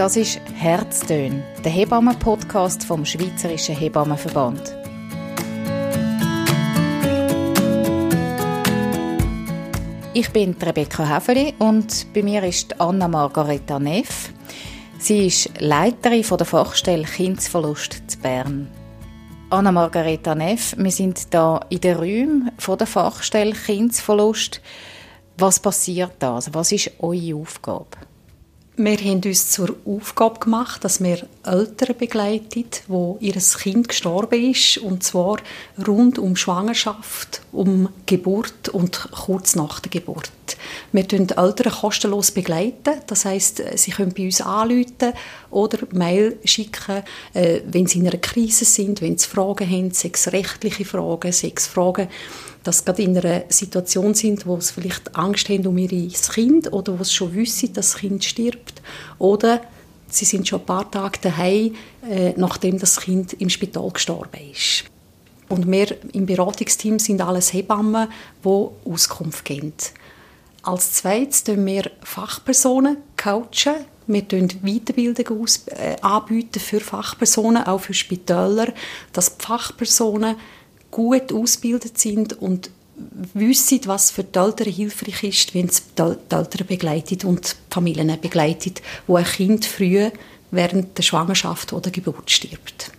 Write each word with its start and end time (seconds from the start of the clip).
Das 0.00 0.16
ist 0.16 0.40
Herztön, 0.54 1.42
der 1.62 1.72
Hebammen-Podcast 1.72 2.84
vom 2.84 3.04
Schweizerischen 3.04 3.76
Hebammenverband. 3.76 4.74
Ich 10.14 10.30
bin 10.30 10.56
Rebecca 10.58 11.06
Häfeli 11.06 11.52
und 11.58 12.06
bei 12.14 12.22
mir 12.22 12.42
ist 12.44 12.80
Anna 12.80 13.08
Margareta 13.08 13.78
Neff. 13.78 14.32
Sie 14.98 15.26
ist 15.26 15.50
Leiterin 15.60 16.24
der 16.34 16.46
Fachstelle 16.46 17.04
Kindsverlust 17.04 18.02
zu 18.06 18.18
Bern. 18.20 18.70
Anna 19.50 19.70
Margareta 19.70 20.34
Neff, 20.34 20.74
wir 20.78 20.92
sind 20.92 21.34
da 21.34 21.60
in 21.68 21.80
den 21.82 21.96
Räumen 21.98 22.50
der 22.66 22.86
Fachstelle 22.86 23.52
Kindsverlust. 23.52 24.62
Was 25.36 25.60
passiert 25.60 26.14
da? 26.20 26.36
Also 26.36 26.54
was 26.54 26.72
ist 26.72 26.90
eure 27.00 27.34
Aufgabe? 27.34 28.09
Wir 28.76 28.96
haben 28.96 29.20
uns 29.24 29.50
zur 29.50 29.76
Aufgabe 29.84 30.40
gemacht, 30.40 30.84
dass 30.84 31.02
wir 31.02 31.26
Eltern 31.44 31.96
begleiten, 31.98 32.64
wo 32.86 33.18
ihr 33.20 33.34
Kind 33.58 33.88
gestorben 33.88 34.50
ist, 34.50 34.78
und 34.78 35.02
zwar 35.02 35.38
rund 35.86 36.18
um 36.18 36.36
Schwangerschaft, 36.36 37.42
um 37.52 37.90
Geburt 38.06 38.70
und 38.70 39.10
kurz 39.10 39.54
nach 39.54 39.80
der 39.80 39.90
Geburt. 39.90 40.30
Wir 40.92 41.02
begleiten 41.02 41.36
Eltern 41.36 41.72
kostenlos 41.72 42.30
begleiten, 42.30 43.00
das 43.06 43.24
heißt, 43.24 43.62
sie 43.76 43.90
können 43.90 44.14
bei 44.16 44.24
uns 44.24 44.40
anrufen 44.40 45.12
oder 45.50 45.78
Mail 45.92 46.38
schicken, 46.44 47.02
äh, 47.34 47.60
wenn 47.66 47.86
sie 47.86 47.98
in 47.98 48.08
einer 48.08 48.18
Krise 48.18 48.64
sind, 48.64 49.02
wenn 49.02 49.18
sie 49.18 49.28
Fragen 49.28 49.68
haben, 49.68 49.90
sechs 49.90 50.28
rechtliche 50.28 50.84
Fragen, 50.84 51.32
sechs 51.32 51.66
Fragen 51.66 52.08
dass 52.62 52.78
sie 52.78 52.84
gerade 52.84 53.02
in 53.02 53.16
einer 53.16 53.44
Situation 53.48 54.14
sind, 54.14 54.46
wo 54.46 54.60
sie 54.60 54.72
vielleicht 54.72 55.16
Angst 55.16 55.48
haben 55.48 55.66
um 55.66 55.78
ihr 55.78 56.08
Kind 56.08 56.72
oder 56.72 56.98
wo 56.98 57.04
sie 57.04 57.14
schon 57.14 57.34
wissen, 57.34 57.72
dass 57.72 57.92
das 57.92 58.00
Kind 58.00 58.24
stirbt. 58.24 58.82
Oder 59.18 59.62
sie 60.08 60.24
sind 60.24 60.46
schon 60.46 60.60
ein 60.60 60.66
paar 60.66 60.90
Tage 60.90 61.18
daheim, 61.22 61.74
äh, 62.08 62.34
nachdem 62.36 62.78
das 62.78 63.00
Kind 63.00 63.32
im 63.34 63.48
Spital 63.48 63.90
gestorben 63.90 64.50
ist. 64.52 64.84
Und 65.48 65.70
wir 65.70 65.96
im 66.12 66.26
Beratungsteam 66.26 66.98
sind 66.98 67.20
alles 67.20 67.52
Hebammen, 67.52 68.08
die 68.44 68.48
Auskunft 68.84 69.44
geben. 69.44 69.72
Als 70.62 70.92
zweites 70.92 71.44
coachen 71.44 71.66
wir 71.66 71.90
Fachpersonen. 72.02 72.98
Coachen. 73.16 73.86
Wir 74.06 74.22
bieten 74.22 74.60
Weiterbildungen 74.62 75.42
aus, 75.42 75.66
äh, 75.68 75.96
anbieten 76.02 76.58
für 76.60 76.80
Fachpersonen, 76.80 77.64
auch 77.64 77.78
für 77.78 77.94
Spitäler, 77.94 78.72
dass 79.12 79.36
die 79.36 79.44
Fachpersonen 79.44 80.36
gut 80.90 81.32
ausgebildet 81.32 81.98
sind 81.98 82.40
und 82.40 82.70
wissen, 83.34 83.80
was 83.86 84.10
für 84.10 84.24
die 84.24 84.38
Eltern 84.38 84.72
hilfreich 84.72 85.24
ist, 85.24 85.54
wenn 85.54 85.66
es 85.66 85.82
die 85.94 86.02
Eltern 86.02 86.66
begleitet 86.66 87.24
und 87.24 87.52
die 87.52 87.74
Familien 87.74 88.20
begleitet, 88.20 88.82
wo 89.06 89.16
ein 89.16 89.24
Kind 89.24 89.64
früh 89.64 90.10
während 90.50 90.98
der 90.98 91.02
Schwangerschaft 91.02 91.72
oder 91.72 91.90
Geburt 91.90 92.30
stirbt. 92.30 92.92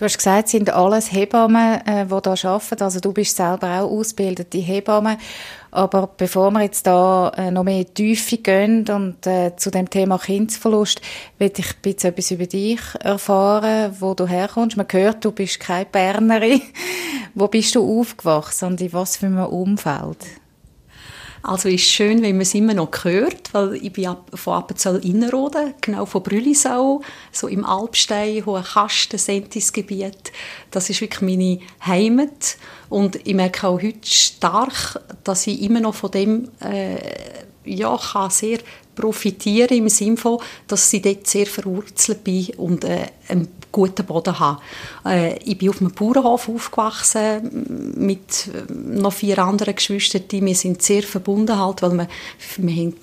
Du 0.00 0.06
hast 0.06 0.16
gesagt, 0.16 0.46
es 0.46 0.52
sind 0.52 0.70
alles 0.70 1.12
Hebammen, 1.12 1.86
äh, 1.86 2.06
die 2.06 2.34
hier 2.34 2.50
arbeiten. 2.50 2.82
Also 2.82 3.00
du 3.00 3.12
bist 3.12 3.36
selber 3.36 3.82
auch 3.82 3.90
ausgebildete 3.90 4.56
Hebamme. 4.56 5.18
Aber 5.72 6.08
bevor 6.16 6.50
wir 6.52 6.62
jetzt 6.62 6.86
da 6.86 7.28
äh, 7.36 7.50
noch 7.50 7.64
mehr 7.64 7.84
Tiefe 7.84 8.38
gehen 8.38 8.88
und 8.88 9.26
äh, 9.26 9.54
zu 9.56 9.70
dem 9.70 9.90
Thema 9.90 10.16
Kindsverlust, 10.16 11.02
will 11.36 11.52
ich 11.54 11.68
ein 11.68 11.82
bisschen 11.82 12.12
etwas 12.12 12.30
über 12.30 12.46
dich 12.46 12.80
erfahren, 12.98 13.94
wo 14.00 14.14
du 14.14 14.26
herkommst. 14.26 14.78
Man 14.78 14.86
hört, 14.90 15.22
du 15.22 15.32
bist 15.32 15.60
keine 15.60 15.84
Bernerin. 15.84 16.62
wo 17.34 17.48
bist 17.48 17.74
du 17.74 18.00
aufgewachsen 18.00 18.68
und 18.68 18.80
in 18.80 18.94
was 18.94 19.18
für 19.18 19.26
einem 19.26 19.44
Umfeld? 19.44 20.16
Also 21.42 21.68
ist 21.68 21.84
schön, 21.84 22.20
wenn 22.22 22.36
man 22.36 22.42
es 22.42 22.54
immer 22.54 22.74
noch 22.74 22.90
hört, 23.02 23.54
weil 23.54 23.74
ich 23.76 23.92
bin 23.92 24.14
von 24.34 24.54
Appenzell 24.54 25.04
Innerrhoden, 25.04 25.74
genau 25.80 26.04
von 26.04 26.22
Brüllisau, 26.22 27.00
so 27.32 27.48
im 27.48 27.64
Alpstein, 27.64 28.44
hohen 28.44 28.62
Kasten, 28.62 29.16
Sentisgebiet. 29.16 30.32
Das 30.70 30.90
ist 30.90 31.00
wirklich 31.00 31.22
meine 31.22 31.60
Heimat 31.86 32.58
und 32.90 33.26
ich 33.26 33.34
merke 33.34 33.68
auch 33.68 33.80
heute 33.80 34.06
stark, 34.06 35.00
dass 35.24 35.46
ich 35.46 35.62
immer 35.62 35.80
noch 35.80 35.94
von 35.94 36.10
dem 36.10 36.48
äh, 36.60 36.96
ja, 37.64 37.96
kann 37.96 38.30
sehr 38.30 38.58
profitieren 38.94 39.78
im 39.78 39.88
Sinne 39.88 40.16
von, 40.16 40.40
dass 40.66 40.92
ich 40.92 41.02
dort 41.02 41.26
sehr 41.26 41.46
verwurzelt 41.46 42.22
bin 42.22 42.48
und 42.56 42.84
äh, 42.84 43.06
guten 43.72 44.04
Boden 44.04 44.38
habe. 44.38 44.60
Äh, 45.04 45.38
ich 45.44 45.58
bin 45.58 45.70
auf 45.70 45.80
einem 45.80 45.92
Bauernhof 45.92 46.48
aufgewachsen 46.48 47.94
mit 47.96 48.48
äh, 48.48 48.72
noch 48.72 49.12
vier 49.12 49.38
anderen 49.38 49.74
Geschwistern. 49.74 50.22
Wir 50.30 50.54
sind 50.54 50.82
sehr 50.82 51.02
verbunden, 51.02 51.58
halt, 51.58 51.82
weil 51.82 51.92
wir, 51.92 52.08
wir 52.58 52.74
haben 52.74 52.94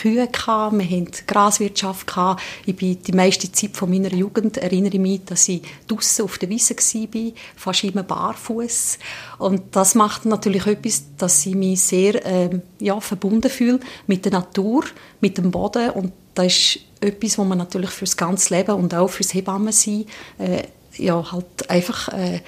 Kühe 0.00 0.28
hatten, 0.46 0.78
wir 0.78 0.86
haben 0.86 1.08
Graswirtschaft 1.26 2.06
gehabt. 2.06 2.42
Ich 2.66 2.76
bin 2.76 3.02
die 3.02 3.12
meiste 3.12 3.50
Zeit 3.50 3.76
von 3.76 3.90
meiner 3.90 4.12
Jugend 4.12 4.56
erinnere 4.58 4.98
mich, 4.98 5.24
dass 5.24 5.48
ich 5.48 5.62
draußen 5.88 6.24
auf 6.24 6.38
der 6.38 6.48
Wiese 6.48 6.74
war, 6.74 7.32
fast 7.56 7.84
immer 7.84 8.02
barfuß. 8.02 8.98
Und 9.38 9.62
das 9.72 9.94
macht 9.94 10.26
natürlich 10.26 10.66
etwas, 10.66 11.04
dass 11.16 11.44
ich 11.46 11.54
mich 11.54 11.80
sehr 11.80 12.24
äh, 12.24 12.60
ja, 12.80 13.00
verbunden 13.00 13.50
fühle 13.50 13.80
mit 14.06 14.24
der 14.24 14.32
Natur, 14.32 14.84
mit 15.20 15.38
dem 15.38 15.50
Boden 15.50 15.90
und 15.90 16.12
das 16.34 16.46
ist 16.46 16.80
etwas, 17.06 17.38
was 17.38 17.46
man 17.46 17.58
natürlich 17.58 17.90
fürs 17.90 18.16
ganze 18.16 18.54
Leben 18.54 18.72
und 18.72 18.94
auch 18.94 19.08
fürs 19.08 19.34
Hebammensein 19.34 20.06
äh, 20.38 20.62
ja, 20.96 21.32
halt 21.32 21.68
einfach 21.68 22.08
äh, 22.08 22.40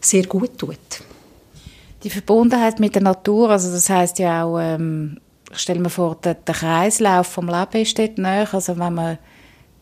sehr 0.00 0.26
gut 0.26 0.58
tut. 0.58 0.78
Die 2.02 2.10
Verbundenheit 2.10 2.80
mit 2.80 2.94
der 2.94 3.02
Natur, 3.02 3.50
also 3.50 3.72
das 3.72 3.88
heißt 3.88 4.18
ja 4.18 4.44
auch, 4.44 4.58
ähm, 4.58 5.18
ich 5.50 5.58
stelle 5.58 5.80
mir 5.80 5.90
vor, 5.90 6.16
der, 6.16 6.34
der 6.34 6.54
Kreislauf 6.54 7.28
vom 7.28 7.48
Leben 7.48 7.82
ist 7.82 7.98
dort 7.98 8.18
näher. 8.18 8.48
Also 8.52 8.78
wenn 8.78 8.94
man 8.94 9.18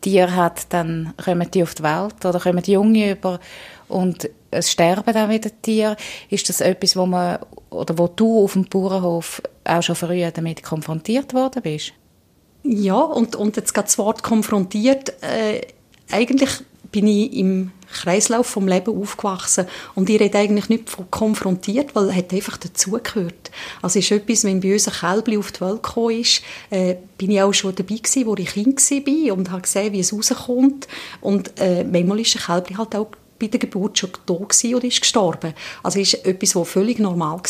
Tiere 0.01 0.35
hat, 0.35 0.71
dann 0.71 1.13
kommen 1.23 1.49
die 1.49 1.63
auf 1.63 1.75
die 1.75 1.83
Welt 1.83 2.25
oder 2.25 2.39
kommen 2.39 2.61
die 2.61 2.73
Junge 2.73 3.11
über 3.11 3.39
und 3.87 4.29
es 4.51 4.71
sterben 4.71 5.13
dann 5.13 5.29
wieder 5.29 5.49
Tiere. 5.61 5.97
Ist 6.29 6.47
das 6.49 6.61
etwas, 6.61 6.95
wo 6.95 7.05
man 7.05 7.39
oder 7.69 7.97
wo 7.97 8.07
du 8.07 8.43
auf 8.43 8.53
dem 8.53 8.65
Bauernhof 8.65 9.41
auch 9.63 9.81
schon 9.81 9.95
früher 9.95 10.31
damit 10.31 10.61
konfrontiert 10.63 11.33
worden 11.33 11.61
bist? 11.61 11.93
Ja, 12.63 12.95
und, 12.95 13.35
und 13.35 13.57
jetzt 13.57 13.73
gerade 13.73 13.87
das 13.87 13.97
Wort 13.97 14.23
konfrontiert. 14.23 15.13
Äh, 15.21 15.61
eigentlich 16.09 16.49
bin 16.91 17.07
ich 17.07 17.33
im 17.33 17.71
Kreislauf 17.91 18.47
vom 18.47 18.67
Leben 18.67 18.99
aufgewachsen 18.99 19.65
und 19.95 20.09
ich 20.09 20.19
rede 20.19 20.37
eigentlich 20.37 20.69
nicht 20.69 20.89
von 20.89 21.09
konfrontiert, 21.11 21.95
weil 21.95 22.09
es 22.09 22.15
hat 22.15 22.33
einfach 22.33 22.57
dazugehört. 22.57 23.51
Also 23.81 23.99
ist 23.99 24.11
etwas, 24.11 24.43
wenn 24.43 24.61
bei 24.61 24.73
uns 24.73 24.87
ein 24.87 24.93
Kälbchen 24.93 25.39
auf 25.39 25.51
die 25.51 25.61
Welt 25.61 25.83
gekommen 25.83 26.19
ist, 26.19 26.41
äh, 26.69 26.95
bin 27.17 27.31
ich 27.31 27.41
auch 27.41 27.53
schon 27.53 27.75
dabei 27.75 27.95
gewesen, 27.95 28.25
wo 28.25 28.35
ich 28.35 28.53
Kind 28.53 28.79
war 28.79 29.37
und 29.37 29.51
habe 29.51 29.61
gesehen, 29.61 29.91
wie 29.93 29.99
es 29.99 30.13
rauskommt 30.13 30.87
und 31.21 31.59
äh, 31.59 31.83
manchmal 31.83 32.19
ist 32.19 32.35
ein 32.35 32.43
Kälbchen 32.43 32.77
halt 32.77 32.95
auch 32.95 33.07
bei 33.39 33.47
der 33.47 33.59
Geburt 33.59 33.97
schon 33.97 34.11
da 34.25 34.33
und 34.33 34.83
ist 34.83 35.01
gestorben. 35.01 35.53
Also 35.81 35.99
ist 35.99 36.25
etwas, 36.25 36.55
was 36.55 36.69
völlig 36.69 36.99
normal 36.99 37.37
war 37.37 37.41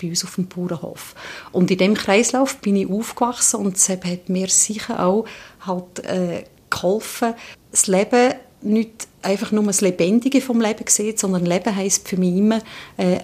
bei 0.00 0.08
uns 0.08 0.24
auf 0.24 0.34
dem 0.36 0.46
Bauernhof. 0.46 1.14
Und 1.52 1.70
in 1.70 1.78
dem 1.78 1.94
Kreislauf 1.94 2.56
bin 2.58 2.76
ich 2.76 2.88
aufgewachsen 2.88 3.60
und 3.60 3.76
es 3.76 3.88
hat 3.88 4.28
mir 4.28 4.48
sicher 4.48 5.04
auch 5.04 5.26
halt, 5.60 6.04
äh, 6.04 6.44
geholfen, 6.70 7.34
das 7.70 7.86
Leben 7.86 8.34
nicht 8.62 9.08
einfach 9.22 9.52
nur 9.52 9.64
das 9.64 9.80
Lebendige 9.80 10.40
vom 10.40 10.60
Leben 10.60 10.84
sehen, 10.88 11.16
sondern 11.16 11.44
Leben 11.44 11.74
heisst 11.74 12.08
für 12.08 12.16
mich 12.16 12.36
immer, 12.36 12.60
äh, 12.96 13.18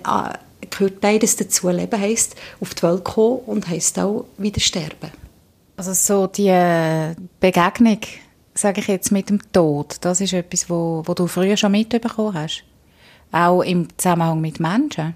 gehört 0.70 1.00
beides 1.00 1.36
dazu. 1.36 1.68
Leben 1.70 2.00
heisst 2.00 2.36
auf 2.60 2.74
die 2.74 2.82
Welt 2.82 3.04
kommen 3.04 3.40
und 3.46 3.68
heisst 3.68 3.98
auch 3.98 4.26
wieder 4.38 4.60
sterben. 4.60 5.10
Also 5.76 5.94
so 5.94 6.26
die 6.26 6.48
äh, 6.48 7.14
Begegnung 7.40 8.00
sage 8.54 8.80
ich 8.80 8.88
jetzt, 8.88 9.12
mit 9.12 9.30
dem 9.30 9.40
Tod, 9.52 9.96
das 10.00 10.20
ist 10.20 10.32
etwas, 10.32 10.68
wo, 10.68 11.02
wo 11.06 11.14
du 11.14 11.26
früher 11.26 11.56
schon 11.56 11.72
mitbekommen 11.72 12.34
hast? 12.34 12.64
Auch 13.32 13.62
im 13.62 13.88
Zusammenhang 13.96 14.40
mit 14.40 14.60
Menschen? 14.60 15.14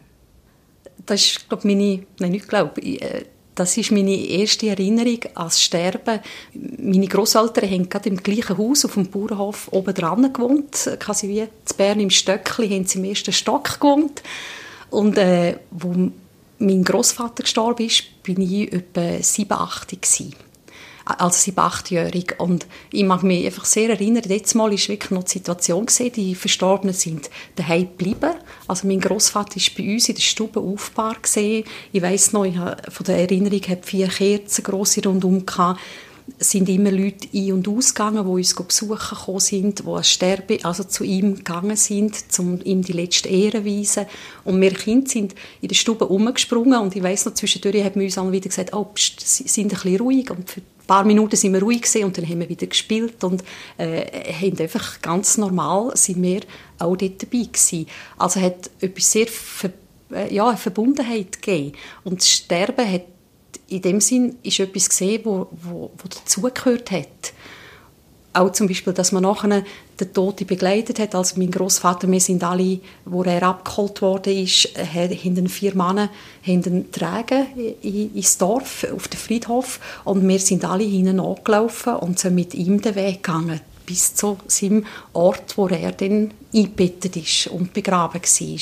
Das 1.07 1.21
ist, 1.21 1.49
glaube 1.49 1.67
meine, 1.67 2.05
nein, 2.19 2.31
nicht 2.31 2.49
glaube, 2.49 2.81
äh, 2.81 3.25
das 3.55 3.77
ist 3.77 3.93
meine 3.93 4.15
erste 4.17 4.69
Erinnerung 4.69 5.21
ans 5.35 5.63
Sterben. 5.63 6.21
Meine 6.55 7.07
Großeltern 7.07 7.71
haben 7.71 7.89
gerade 7.89 8.09
im 8.09 8.17
gleichen 8.17 8.59
Haus 8.59 8.85
auf 8.85 8.95
dem 8.95 9.09
Bauernhof 9.09 9.69
oben 9.71 9.95
dran 9.95 10.33
gewohnt, 10.33 10.91
quasi 10.99 11.29
wie 11.29 11.41
in 11.41 11.49
Bern 11.77 12.01
im 12.01 12.11
Stöckli 12.11 12.69
haben 12.71 12.85
sie 12.85 12.99
im 12.99 13.05
ersten 13.05 13.33
Stock 13.33 13.81
gewohnt. 13.81 14.23
Und 14.91 15.19
äh, 15.19 15.59
wo 15.71 16.11
mein 16.59 16.85
Großvater 16.85 17.43
gestorben 17.43 17.87
ist, 17.87 18.23
bin 18.23 18.41
ich 18.41 18.73
etwa 18.73 19.23
sieben, 19.23 19.53
acht 19.53 19.91
gewesen 19.91 20.35
als 21.05 21.51
achtjährig. 21.57 22.37
Und 22.39 22.67
ich 22.91 23.05
mag 23.05 23.23
mich 23.23 23.45
einfach 23.47 23.65
sehr 23.65 23.91
erinnern, 23.91 24.23
letztes 24.27 24.55
Mal 24.55 24.71
war 24.71 24.79
wirklich 24.79 25.11
noch 25.11 25.25
die 25.25 25.33
Situation, 25.33 25.87
gewesen, 25.87 26.13
die 26.13 26.35
Verstorbenen 26.35 26.95
sind 26.95 27.31
daheim 27.57 27.89
geblieben. 27.89 28.35
Also 28.67 28.87
mein 28.87 29.01
Großvater 29.01 29.57
war 29.57 29.77
bei 29.77 29.93
uns 29.93 30.09
in 30.09 30.15
der 30.15 30.23
Stube 30.23 30.61
aufgebaut. 30.61 31.37
Ich 31.37 32.03
weiss 32.03 32.33
noch, 32.33 32.45
ich 32.45 32.57
habe, 32.57 32.91
von 32.91 33.05
der 33.07 33.19
Erinnerung, 33.19 33.61
ich 33.61 33.79
vier 33.83 34.09
Kerzen, 34.09 34.65
grosse 34.65 35.03
rundum 35.05 35.45
gehabt 35.45 35.81
sind 36.39 36.69
immer 36.69 36.91
Leute 36.91 37.29
ein- 37.35 37.53
und 37.53 37.69
ausgegangen, 37.69 38.25
die 38.25 38.31
uns 38.31 38.55
besuchen 38.55 39.17
gekommen 39.17 39.41
sind, 39.41 39.81
die 39.81 39.89
als 39.89 40.11
Sterbe, 40.11 40.59
also 40.63 40.85
zu 40.85 41.05
ihm 41.05 41.37
gegangen 41.37 41.77
sind, 41.77 42.17
um 42.39 42.61
ihm 42.65 42.83
die 42.83 42.93
letzte 42.93 43.29
Ehre 43.29 43.65
weisen. 43.65 44.07
Und 44.45 44.61
wir 44.61 44.73
Kinder 44.73 45.09
sind 45.09 45.35
in 45.61 45.69
der 45.69 45.75
Stube 45.75 46.07
umgesprungen 46.07 46.81
und 46.81 46.97
ich 46.97 47.03
weiss 47.03 47.27
noch, 47.27 47.35
zwischendurch 47.35 47.85
haben 47.85 47.97
wir 47.97 48.05
uns 48.05 48.19
alle 48.19 48.33
wieder 48.33 48.49
gesagt, 48.49 48.73
oh, 48.73 48.85
pst, 48.85 49.21
sind 49.21 49.67
ein 49.67 49.69
bisschen 49.69 49.99
ruhig. 49.99 50.31
Und 50.31 50.49
für, 50.49 50.63
paar 50.87 51.05
Minuten 51.05 51.37
sind 51.37 51.53
wir 51.53 51.63
ruhig 51.63 51.83
gewesen 51.83 52.05
und 52.05 52.19
dann 52.19 52.29
haben 52.29 52.41
wir 52.41 52.49
wieder 52.49 52.67
gespielt 52.67 53.25
und 53.25 53.43
äh, 53.79 54.33
haben 54.33 54.59
einfach 54.59 55.01
ganz 55.01 55.39
normal 55.39 55.97
sind 55.97 56.23
wir 56.23 56.41
auch 56.79 56.97
dort 56.97 57.23
dabei 57.23 57.45
gewesen. 57.45 57.87
Also 58.19 58.41
hat 58.41 58.71
etwas 58.81 59.13
sehr 59.13 59.27
ver 59.27 59.71
äh, 60.13 60.35
ja, 60.35 60.49
eine 60.49 60.57
Verbundenheit 60.57 61.41
gegeben. 61.41 61.73
Und 62.05 62.21
das 62.21 62.31
Sterben 62.31 62.91
hat 62.91 63.03
in 63.75 63.83
dem 63.83 64.01
Sinn 64.01 64.37
ist 64.43 64.61
etwas 64.61 64.89
gesehen, 64.89 65.23
wo, 65.25 65.49
wo, 65.51 65.91
wo 65.97 66.09
dazugehört 66.09 66.91
hat. 66.93 67.33
Auch 68.33 68.51
zum 68.53 68.67
Beispiel, 68.67 68.93
dass 68.93 69.13
man 69.13 69.23
nachher 69.23 69.65
den 70.01 70.13
Toten 70.13 70.47
begleitet 70.47 70.99
hat. 70.99 71.15
Also 71.15 71.37
mein 71.39 71.51
Großvater, 71.51 72.11
wir 72.11 72.21
sind 72.21 72.43
alle, 72.43 72.81
wo 73.05 73.23
er 73.23 73.43
abgeholt 73.43 74.03
worden 74.03 74.37
ist, 74.37 74.71
haben 74.77 75.49
vier 75.49 75.75
Männer 75.75 76.09
haben 76.45 76.91
tragen 76.91 77.47
ins 77.83 78.39
Dorf 78.39 78.87
auf 78.93 79.09
den 79.09 79.19
Friedhof 79.19 79.79
und 80.05 80.27
wir 80.27 80.39
sind 80.41 80.65
alle 80.65 80.85
hinten 80.85 81.21
angelaufen 81.21 81.97
und 81.97 82.19
sind 82.19 82.35
mit 82.35 82.55
ihm 82.55 82.81
den 82.81 82.95
Weg 82.97 83.23
gegangen 83.23 83.61
bis 83.87 84.15
zu 84.15 84.39
seinem 84.47 84.87
Ort, 85.13 85.57
wo 85.57 85.69
er 85.69 85.93
dann 85.93 86.33
eingebettet 86.53 87.17
ist 87.17 87.49
und 87.49 87.73
begraben 87.73 88.21
war. 88.23 88.61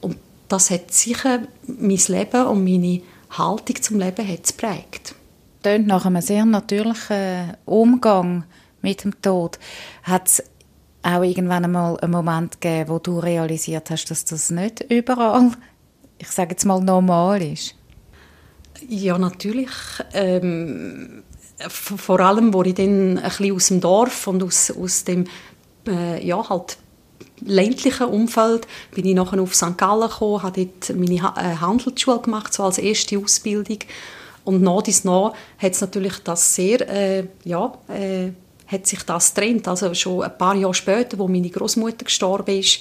Und 0.00 0.16
das 0.48 0.70
hat 0.70 0.92
sicher 0.92 1.42
mein 1.66 2.00
Leben 2.08 2.46
und 2.46 2.64
meine 2.64 3.02
Haltung 3.38 3.82
zum 3.82 3.98
Leben 3.98 4.26
hat 4.26 4.46
geprägt. 4.46 5.14
Tönt 5.62 5.86
nach 5.86 6.04
einem 6.04 6.22
sehr 6.22 6.44
natürlichen 6.44 7.56
Umgang 7.64 8.44
mit 8.82 9.04
dem 9.04 9.20
Tod. 9.22 9.58
Hat 10.02 10.28
es 10.28 10.44
auch 11.02 11.22
irgendwann 11.22 11.64
einmal 11.64 11.98
einen 12.00 12.12
Moment 12.12 12.60
gegeben, 12.60 12.90
wo 12.90 12.98
du 12.98 13.18
realisiert 13.18 13.90
hast, 13.90 14.06
dass 14.06 14.24
das 14.24 14.50
nicht 14.50 14.80
überall, 14.90 15.52
ich 16.18 16.30
sage 16.30 16.52
jetzt 16.52 16.64
mal, 16.64 16.80
normal 16.80 17.42
ist? 17.42 17.74
Ja, 18.88 19.18
natürlich. 19.18 19.70
Ähm, 20.12 21.22
vor 21.68 22.20
allem, 22.20 22.52
wo 22.52 22.62
ich 22.62 22.74
dann 22.74 23.18
ein 23.18 23.22
bisschen 23.22 23.54
aus 23.54 23.68
dem 23.68 23.80
Dorf 23.80 24.26
und 24.26 24.42
aus, 24.42 24.70
aus 24.70 25.04
dem 25.04 25.26
äh, 25.86 26.24
ja, 26.26 26.48
halt 26.48 26.78
ländlichen 27.40 28.06
Umfeld 28.06 28.66
bin 28.94 29.06
ich 29.06 29.14
nachher 29.14 29.40
auf 29.40 29.54
St. 29.54 29.76
Gallen 29.76 30.08
gekommen, 30.08 30.42
habe 30.42 30.66
dort 30.66 30.96
meine 30.96 31.16
äh, 31.16 31.56
Handelsschule 31.56 32.20
gemacht, 32.20 32.52
so 32.52 32.64
als 32.64 32.78
erste 32.78 33.18
Ausbildung. 33.18 33.78
Und 34.44 34.62
nach 34.62 34.82
dies 34.82 35.04
nach 35.04 35.32
hat 35.58 35.72
es 35.72 35.80
natürlich 35.80 36.18
das 36.22 36.54
sehr, 36.54 36.88
äh, 36.88 37.26
ja, 37.44 37.72
äh, 37.88 38.30
hat 38.66 38.86
sich 38.86 39.02
das 39.02 39.34
getrennt. 39.34 39.68
Also 39.68 39.94
schon 39.94 40.22
ein 40.22 40.36
paar 40.36 40.54
Jahre 40.54 40.74
später, 40.74 41.18
wo 41.18 41.28
meine 41.28 41.50
Großmutter 41.50 42.04
gestorben 42.04 42.58
ist, 42.58 42.80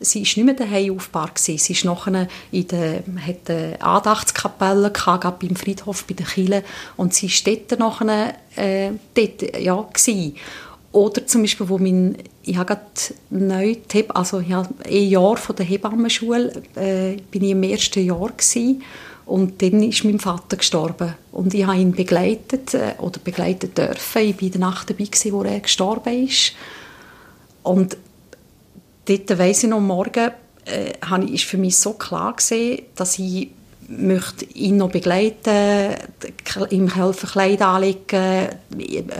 sie 0.00 0.22
ist 0.22 0.36
nicht 0.36 0.44
mehr 0.44 0.54
daheim 0.54 0.96
aufgebaut 0.96 1.36
gewesen. 1.36 1.58
Sie 1.58 1.72
ist 1.72 1.84
nachher 1.84 2.28
in 2.52 2.68
der, 2.68 3.02
hat 3.26 3.50
eine 3.50 3.80
Andachtskapelle 3.80 4.90
gehabt, 4.90 5.38
beim 5.40 5.56
Friedhof 5.56 6.04
bei 6.04 6.14
der 6.14 6.26
Kille 6.26 6.64
und 6.96 7.14
sie 7.14 7.26
ist 7.26 7.46
dort 7.46 7.78
nachher 7.78 8.34
äh, 8.56 8.90
dort, 9.14 9.58
ja, 9.58 9.80
gewesen. 9.80 10.36
Oder 10.92 11.26
zum 11.26 11.42
Beispiel, 11.42 11.68
wo 11.68 11.78
mein, 11.78 12.16
ich 12.46 12.56
habe 12.56 12.78
neu, 13.30 13.76
also 14.08 14.40
ich 14.40 14.52
habe 14.52 14.68
ein 14.84 15.08
Jahr 15.08 15.36
von 15.36 15.56
der 15.56 15.66
Hebammenschule, 15.66 16.62
äh, 16.76 17.16
bin 17.30 17.44
ich 17.44 17.50
im 17.50 17.62
ersten 17.62 18.04
Jahr 18.04 18.30
gewesen, 18.30 18.82
und 19.26 19.60
dann 19.60 19.82
ist 19.82 20.04
mein 20.04 20.20
Vater 20.20 20.56
gestorben 20.56 21.14
und 21.32 21.52
ich 21.52 21.66
habe 21.66 21.78
ihn 21.78 21.90
begleitet 21.90 22.74
äh, 22.74 22.94
oder 22.98 23.18
begleitet 23.18 23.76
dürfen. 23.76 24.22
Ich 24.22 24.36
war 24.36 24.42
in 24.42 24.50
der 24.52 24.60
Nacht 24.60 24.88
dabei, 24.88 25.04
gewesen, 25.04 25.32
wo 25.32 25.42
er 25.42 25.58
gestorben 25.58 26.26
ist. 26.26 26.52
Und 27.64 27.96
dort 29.04 29.36
weiss 29.36 29.64
ich 29.64 29.68
noch, 29.68 29.80
morgen 29.80 30.30
äh, 30.64 31.24
ist 31.32 31.42
für 31.42 31.58
mich 31.58 31.76
so 31.76 31.94
klar 31.94 32.34
gewesen, 32.34 32.82
dass 32.94 33.18
ich 33.18 33.50
möchte 33.88 34.44
ihn 34.44 34.76
noch 34.76 34.90
begleiten, 34.90 35.96
ihm 36.70 36.94
helfen 36.94 37.28
Kleider 37.28 37.66
anlegen, 37.68 38.48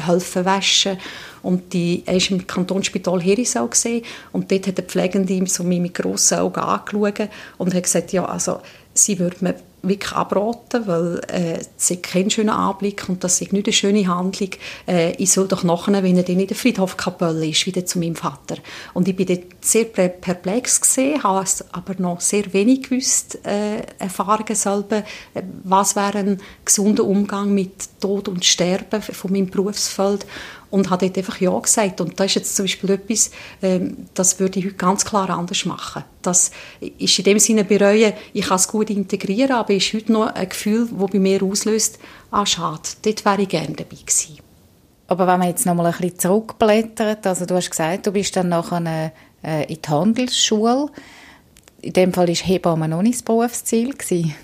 helfen 0.04 0.44
waschen 0.44 0.98
und 1.46 1.72
die, 1.72 2.02
er 2.06 2.14
war 2.14 2.30
im 2.32 2.44
Kantonsspital 2.44 3.22
Herisau 3.22 3.68
gesehen. 3.68 4.04
Und 4.32 4.50
dort 4.50 4.66
hat 4.66 4.78
der 4.78 4.84
Pflegende 4.84 5.46
so 5.46 5.62
mit 5.62 5.94
grossen 5.94 6.38
Augen 6.38 6.58
angeschaut 6.58 7.28
und 7.56 7.72
hat 7.72 7.84
gesagt, 7.84 8.12
ja, 8.12 8.24
also 8.24 8.58
sie 8.94 9.20
würde 9.20 9.36
mir 9.40 9.54
wirklich 9.88 10.12
abraten, 10.12 10.86
weil 10.86 11.20
äh, 11.28 11.58
es 11.76 11.90
ist 11.90 12.02
kein 12.02 12.30
schöner 12.30 12.56
Anblick 12.58 13.08
und 13.08 13.22
das 13.24 13.40
ist 13.40 13.52
nicht 13.52 13.66
eine 13.66 13.72
schöne 13.72 14.06
Handlung. 14.06 14.50
Äh, 14.86 15.12
ich 15.12 15.32
soll 15.32 15.48
doch 15.48 15.64
nachher, 15.64 16.02
wenn 16.02 16.16
er 16.16 16.22
dann 16.22 16.40
in 16.40 16.46
der 16.46 16.56
Friedhofkapelle 16.56 17.46
ist, 17.46 17.66
wieder 17.66 17.84
zu 17.86 17.98
meinem 17.98 18.16
Vater. 18.16 18.56
Und 18.94 19.08
ich 19.08 19.16
bin 19.16 19.26
dort 19.26 19.44
sehr 19.60 19.84
perplex 19.84 20.80
gesehen, 20.80 21.22
habe 21.22 21.46
aber 21.72 21.94
noch 21.98 22.20
sehr 22.20 22.52
wenig 22.52 22.88
gewusst, 22.88 23.38
äh, 23.44 23.82
erfahren 23.98 24.54
selber, 24.54 24.98
äh, 25.34 25.42
was 25.64 25.96
wäre 25.96 26.18
ein 26.18 26.40
gesunder 26.64 27.04
Umgang 27.04 27.52
mit 27.52 28.00
Tod 28.00 28.28
und 28.28 28.44
Sterben 28.44 29.02
von 29.02 29.32
meinem 29.32 29.50
Berufsfeld 29.50 30.26
und 30.70 30.90
habe 30.90 31.06
dort 31.06 31.18
einfach 31.18 31.40
Ja 31.40 31.58
gesagt. 31.58 32.00
Und 32.00 32.18
das 32.18 32.26
ist 32.26 32.34
jetzt 32.34 32.56
zum 32.56 32.64
Beispiel 32.64 32.90
etwas, 32.90 33.30
ähm, 33.62 33.96
das 34.14 34.40
würde 34.40 34.58
ich 34.58 34.66
heute 34.66 34.74
ganz 34.74 35.04
klar 35.04 35.30
anders 35.30 35.64
machen. 35.64 36.04
Das 36.22 36.50
ist 36.98 37.18
in 37.18 37.24
dem 37.24 37.38
Sinne 37.38 37.64
bereuen, 37.64 38.12
ich 38.32 38.46
kann 38.46 38.56
es 38.56 38.68
gut 38.68 38.90
integrieren, 38.90 39.52
aber 39.52 39.72
ist 39.76 39.92
heute 39.92 40.12
noch 40.12 40.26
ein 40.26 40.48
Gefühl, 40.48 40.88
das 40.90 41.10
bei 41.10 41.18
mir 41.18 41.42
auslöst, 41.42 41.98
ah 42.30 42.46
schade, 42.46 42.82
dort 43.02 43.24
wäre 43.24 43.42
ich 43.42 43.48
gerne 43.48 43.74
dabei 43.74 43.96
gewesen. 43.96 44.38
Aber 45.08 45.26
wenn 45.26 45.38
man 45.38 45.48
jetzt 45.48 45.66
noch 45.66 45.74
mal 45.74 45.86
ein 45.86 45.92
bisschen 45.92 46.18
zurückblättert, 46.18 47.26
also 47.26 47.46
du 47.46 47.54
hast 47.54 47.70
gesagt, 47.70 48.06
du 48.06 48.12
bist 48.12 48.34
dann 48.36 48.48
nachher 48.48 49.12
äh, 49.42 49.72
in 49.72 49.80
die 49.80 49.88
Handelsschule. 49.88 50.88
In 51.82 51.92
dem 51.92 52.12
Fall 52.12 52.28
war 52.28 52.34
Hebamme 52.34 52.88
noch 52.88 53.02
nicht 53.02 53.16
das 53.16 53.22
Berufsziel. 53.22 53.92
Gewesen. 53.92 54.34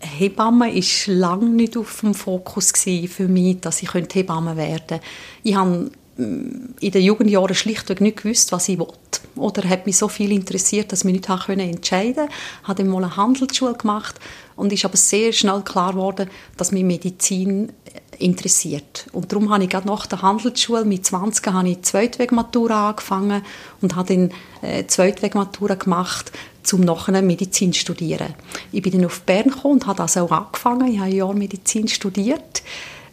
Hebamme 0.00 0.72
ist 0.72 1.08
lange 1.08 1.48
nicht 1.48 1.76
auf 1.76 2.00
dem 2.00 2.14
Fokus 2.14 2.72
für 2.72 3.26
mich, 3.26 3.60
dass 3.60 3.82
ich 3.82 3.92
Hebamme 3.92 4.56
werden 4.56 4.86
könnte. 4.86 5.00
Ich 5.42 5.56
habe 5.56 5.90
in 6.18 6.74
den 6.80 7.02
Jugendjahren 7.02 7.54
schlichtweg 7.54 8.00
nicht 8.00 8.22
gewusst, 8.22 8.50
was 8.50 8.68
ich 8.68 8.78
wollte. 8.78 8.96
Oder 9.36 9.68
hat 9.68 9.86
mich 9.86 9.96
so 9.96 10.08
viel 10.08 10.32
interessiert, 10.32 10.90
dass 10.90 11.00
ich 11.00 11.04
mich 11.04 11.14
nicht 11.14 11.28
entscheiden 11.28 12.14
konnte. 12.16 12.32
Ich 12.62 12.68
habe 12.68 12.82
dann 12.82 12.90
mal 12.90 13.04
eine 13.04 13.16
Handelsschule 13.16 13.74
gemacht 13.74 14.18
und 14.56 14.72
ist 14.72 14.84
aber 14.84 14.96
sehr 14.96 15.32
schnell 15.32 15.62
klar 15.62 15.92
geworden, 15.92 16.28
dass 16.56 16.72
mich 16.72 16.82
Medizin 16.82 17.72
interessiert. 18.18 19.06
Und 19.12 19.30
darum 19.30 19.50
habe 19.52 19.62
ich 19.62 19.70
gerade 19.70 19.86
nach 19.86 20.06
der 20.06 20.22
Handelsschule 20.22 20.84
mit 20.84 21.06
20 21.06 21.46
habe 21.46 21.68
ich 21.68 21.82
Zweitwegmatura 21.82 22.90
angefangen 22.90 23.42
und 23.80 23.94
habe 23.94 24.14
dann 24.14 24.32
äh, 24.68 24.86
Zweitwegmatura 24.86 25.76
gemacht, 25.76 26.32
um 26.72 26.80
nachher 26.80 27.22
Medizin 27.22 27.72
zu 27.72 27.78
studieren. 27.78 28.34
Ich 28.72 28.82
bin 28.82 28.92
dann 28.92 29.04
auf 29.04 29.20
Bern 29.20 29.50
gekommen 29.50 29.74
und 29.74 29.86
habe 29.86 29.98
das 29.98 30.16
auch 30.16 30.32
angefangen. 30.32 30.92
Ich 30.92 30.98
habe 30.98 31.10
ein 31.10 31.16
Jahr 31.16 31.32
Medizin 31.32 31.86
studiert. 31.86 32.62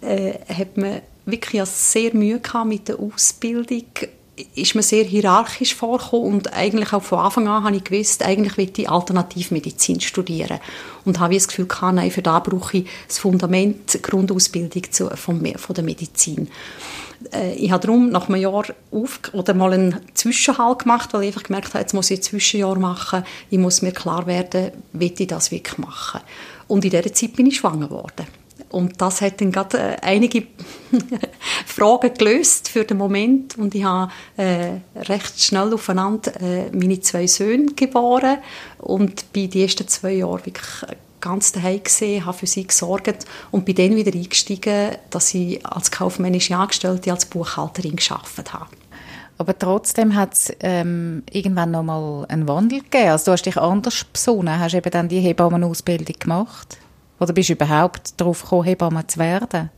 Äh, 0.02 0.34
hat 0.52 0.76
mir 0.76 1.04
wirklich 1.26 1.64
sehr 1.66 2.14
Mühe 2.14 2.40
gehabt 2.40 2.68
mit 2.68 2.88
der 2.88 3.00
Ausbildung 3.00 3.86
ist 4.56 4.76
mir 4.76 4.84
sehr 4.84 5.04
hierarchisch 5.04 5.76
vorgekommen 5.76 6.34
und 6.34 6.54
eigentlich 6.54 6.92
auch 6.94 7.04
von 7.04 7.20
Anfang 7.20 7.48
an 7.48 7.64
habe 7.64 7.76
ich 7.76 7.84
gewusst, 7.84 8.24
eigentlich 8.24 8.58
will 8.58 8.72
ich 8.76 8.90
Alternativmedizin 8.90 10.02
studieren 10.02 10.60
und 11.06 11.20
habe 11.20 11.36
das 11.36 11.48
Gefühl 11.48 11.68
gehabt, 11.68 11.96
nein, 11.96 12.12
für 12.12 12.22
da 12.22 12.40
brauche 12.40 12.80
ich 12.80 12.88
das 13.08 13.18
Fundament, 13.18 13.94
die 13.94 14.02
Grundausbildung 14.02 14.92
zu, 14.92 15.10
von, 15.16 15.46
von 15.56 15.76
der 15.76 15.84
Medizin. 15.84 16.50
Äh, 17.34 17.54
ich 17.54 17.72
habe 17.72 17.86
darum 17.86 18.10
nach 18.10 18.28
einem 18.28 18.42
Jahr 18.42 18.66
auf, 18.92 19.20
oder 19.32 19.54
mal 19.54 19.74
einen 19.74 20.02
Zwischenhalt 20.14 20.80
gemacht, 20.80 21.14
weil 21.14 21.24
ich 21.24 21.28
einfach 21.28 21.44
gemerkt 21.44 21.70
habe, 21.70 21.80
jetzt 21.80 21.94
muss 21.94 22.12
ich 22.12 22.20
ein 22.20 22.24
Zwischenjahr 22.24 22.78
machen, 22.78 23.24
ich 23.50 23.58
muss 23.58 23.82
mir 23.82 23.94
klar 23.94 24.28
werden, 24.28 24.72
will 24.92 25.14
ich 25.18 25.28
das 25.28 25.52
wirklich 25.52 25.78
machen. 25.78 26.22
Und 26.68 26.84
in 26.84 26.92
dieser 26.92 27.14
Zeit 27.14 27.34
bin 27.36 27.46
ich 27.46 27.58
schwanger 27.58 27.88
geworden. 27.88 28.26
Und 28.76 29.00
das 29.00 29.22
hat 29.22 29.40
dann 29.40 29.54
gerade 29.54 29.78
äh, 29.78 29.96
einige 30.02 30.48
Fragen 31.66 32.14
gelöst 32.14 32.68
für 32.68 32.84
den 32.84 32.98
Moment. 32.98 33.58
Und 33.58 33.74
ich 33.74 33.86
habe 33.86 34.12
äh, 34.36 34.80
recht 34.98 35.42
schnell 35.42 35.74
aufeinander 35.74 36.34
äh, 36.42 36.70
meine 36.74 37.00
zwei 37.00 37.26
Söhne 37.26 37.68
geboren 37.74 38.40
und 38.80 39.32
bin 39.32 39.50
die 39.50 39.64
ersten 39.64 39.88
zwei 39.88 40.16
Jahre 40.16 40.46
wirklich 40.46 40.98
ganz 41.22 41.54
daheim 41.54 41.84
gesehen, 41.84 42.26
habe 42.26 42.38
für 42.38 42.48
sie 42.48 42.68
gesorgt 42.68 43.26
und 43.50 43.64
bin 43.64 43.76
dann 43.76 43.96
wieder 43.96 44.14
eingestiegen, 44.14 44.98
dass 45.10 45.34
ich 45.34 45.66
als 45.66 45.90
kaufmännische 45.90 46.58
Angestellte, 46.58 47.14
als 47.14 47.28
Buchhalterin 47.28 47.96
geschafft 47.96 48.52
habe. 48.52 48.68
Aber 49.38 49.58
trotzdem 49.58 50.16
hat 50.16 50.34
es 50.34 50.54
ähm, 50.60 51.24
irgendwann 51.32 51.72
noch 51.72 51.84
mal 51.84 52.26
einen 52.28 52.46
Wandel 52.50 52.82
gegeben. 52.82 53.08
Also 53.08 53.26
du 53.28 53.32
hast 53.32 53.46
dich 53.46 53.58
anders 53.58 54.04
besonnen, 54.04 54.60
hast 54.60 54.76
eben 54.76 54.92
dann 54.92 55.08
die 55.08 55.22
Hebammenausbildung 55.22 56.16
gemacht. 56.20 56.78
Oder 57.20 57.34
bist 57.34 57.50
du 57.50 57.54
überhaupt 57.54 58.20
darauf 58.20 58.42
gekommen, 58.42 58.66
Hebamme 58.66 59.08
zu 59.08 59.20
werden? 59.20 59.70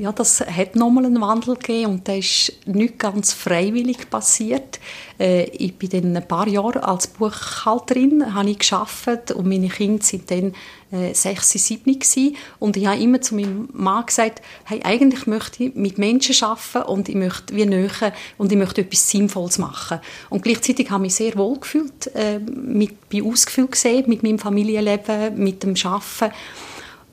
Ja, 0.00 0.12
das 0.12 0.40
hat 0.40 0.76
nochmal 0.76 1.06
einen 1.06 1.20
Wandel 1.20 1.56
gegeben 1.56 1.90
und 1.90 2.06
der 2.06 2.18
ist 2.18 2.52
nicht 2.66 3.00
ganz 3.00 3.32
freiwillig 3.32 4.08
passiert. 4.08 4.78
Äh, 5.18 5.46
ich 5.46 5.74
bin 5.74 5.90
dann 5.90 6.16
ein 6.16 6.28
paar 6.28 6.46
Jahre 6.46 6.84
als 6.84 7.08
Buchhalterin 7.08 8.32
habe 8.32 8.50
ich 8.50 8.60
gearbeitet 8.60 9.32
und 9.32 9.48
meine 9.48 9.68
Kinder 9.68 10.04
sind 10.04 10.30
dann 10.30 10.54
äh, 10.92 11.14
sechs, 11.14 11.50
sieben 11.50 11.98
gewesen. 11.98 12.36
und 12.60 12.76
ich 12.76 12.86
habe 12.86 13.02
immer 13.02 13.20
zu 13.20 13.34
meinem 13.34 13.68
Mann 13.72 14.06
gesagt, 14.06 14.40
hey, 14.66 14.80
eigentlich 14.84 15.26
möchte 15.26 15.64
ich 15.64 15.74
mit 15.74 15.98
Menschen 15.98 16.36
arbeiten 16.44 16.88
und 16.88 17.08
ich 17.08 17.16
möchte 17.16 17.56
wie 17.56 17.66
näher 17.66 18.12
und 18.36 18.52
ich 18.52 18.58
möchte 18.58 18.82
etwas 18.82 19.10
Sinnvolles 19.10 19.58
machen. 19.58 19.98
Und 20.30 20.44
gleichzeitig 20.44 20.92
habe 20.92 21.06
ich 21.06 21.08
mich 21.08 21.14
sehr 21.16 21.36
wohl 21.36 21.58
gefühlt, 21.58 22.14
äh, 22.14 22.38
mit, 22.38 23.08
bin 23.08 23.28
ausgefüllt 23.28 23.72
gesehen 23.72 24.04
mit 24.06 24.22
meinem 24.22 24.38
Familienleben, 24.38 25.36
mit 25.42 25.64
dem 25.64 25.74
Arbeiten 25.82 26.32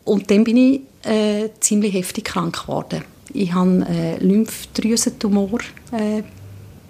Und 0.05 0.31
dann 0.31 0.43
bin 0.43 0.57
ich 0.57 0.81
äh, 1.03 1.50
ziemlich 1.59 1.93
heftig 1.93 2.25
krank 2.25 2.62
geworden. 2.62 3.03
Ich 3.33 3.53
habe 3.53 3.85
äh, 3.89 4.17
Lymphdrüsentumor 4.17 5.59
äh, 5.91 6.24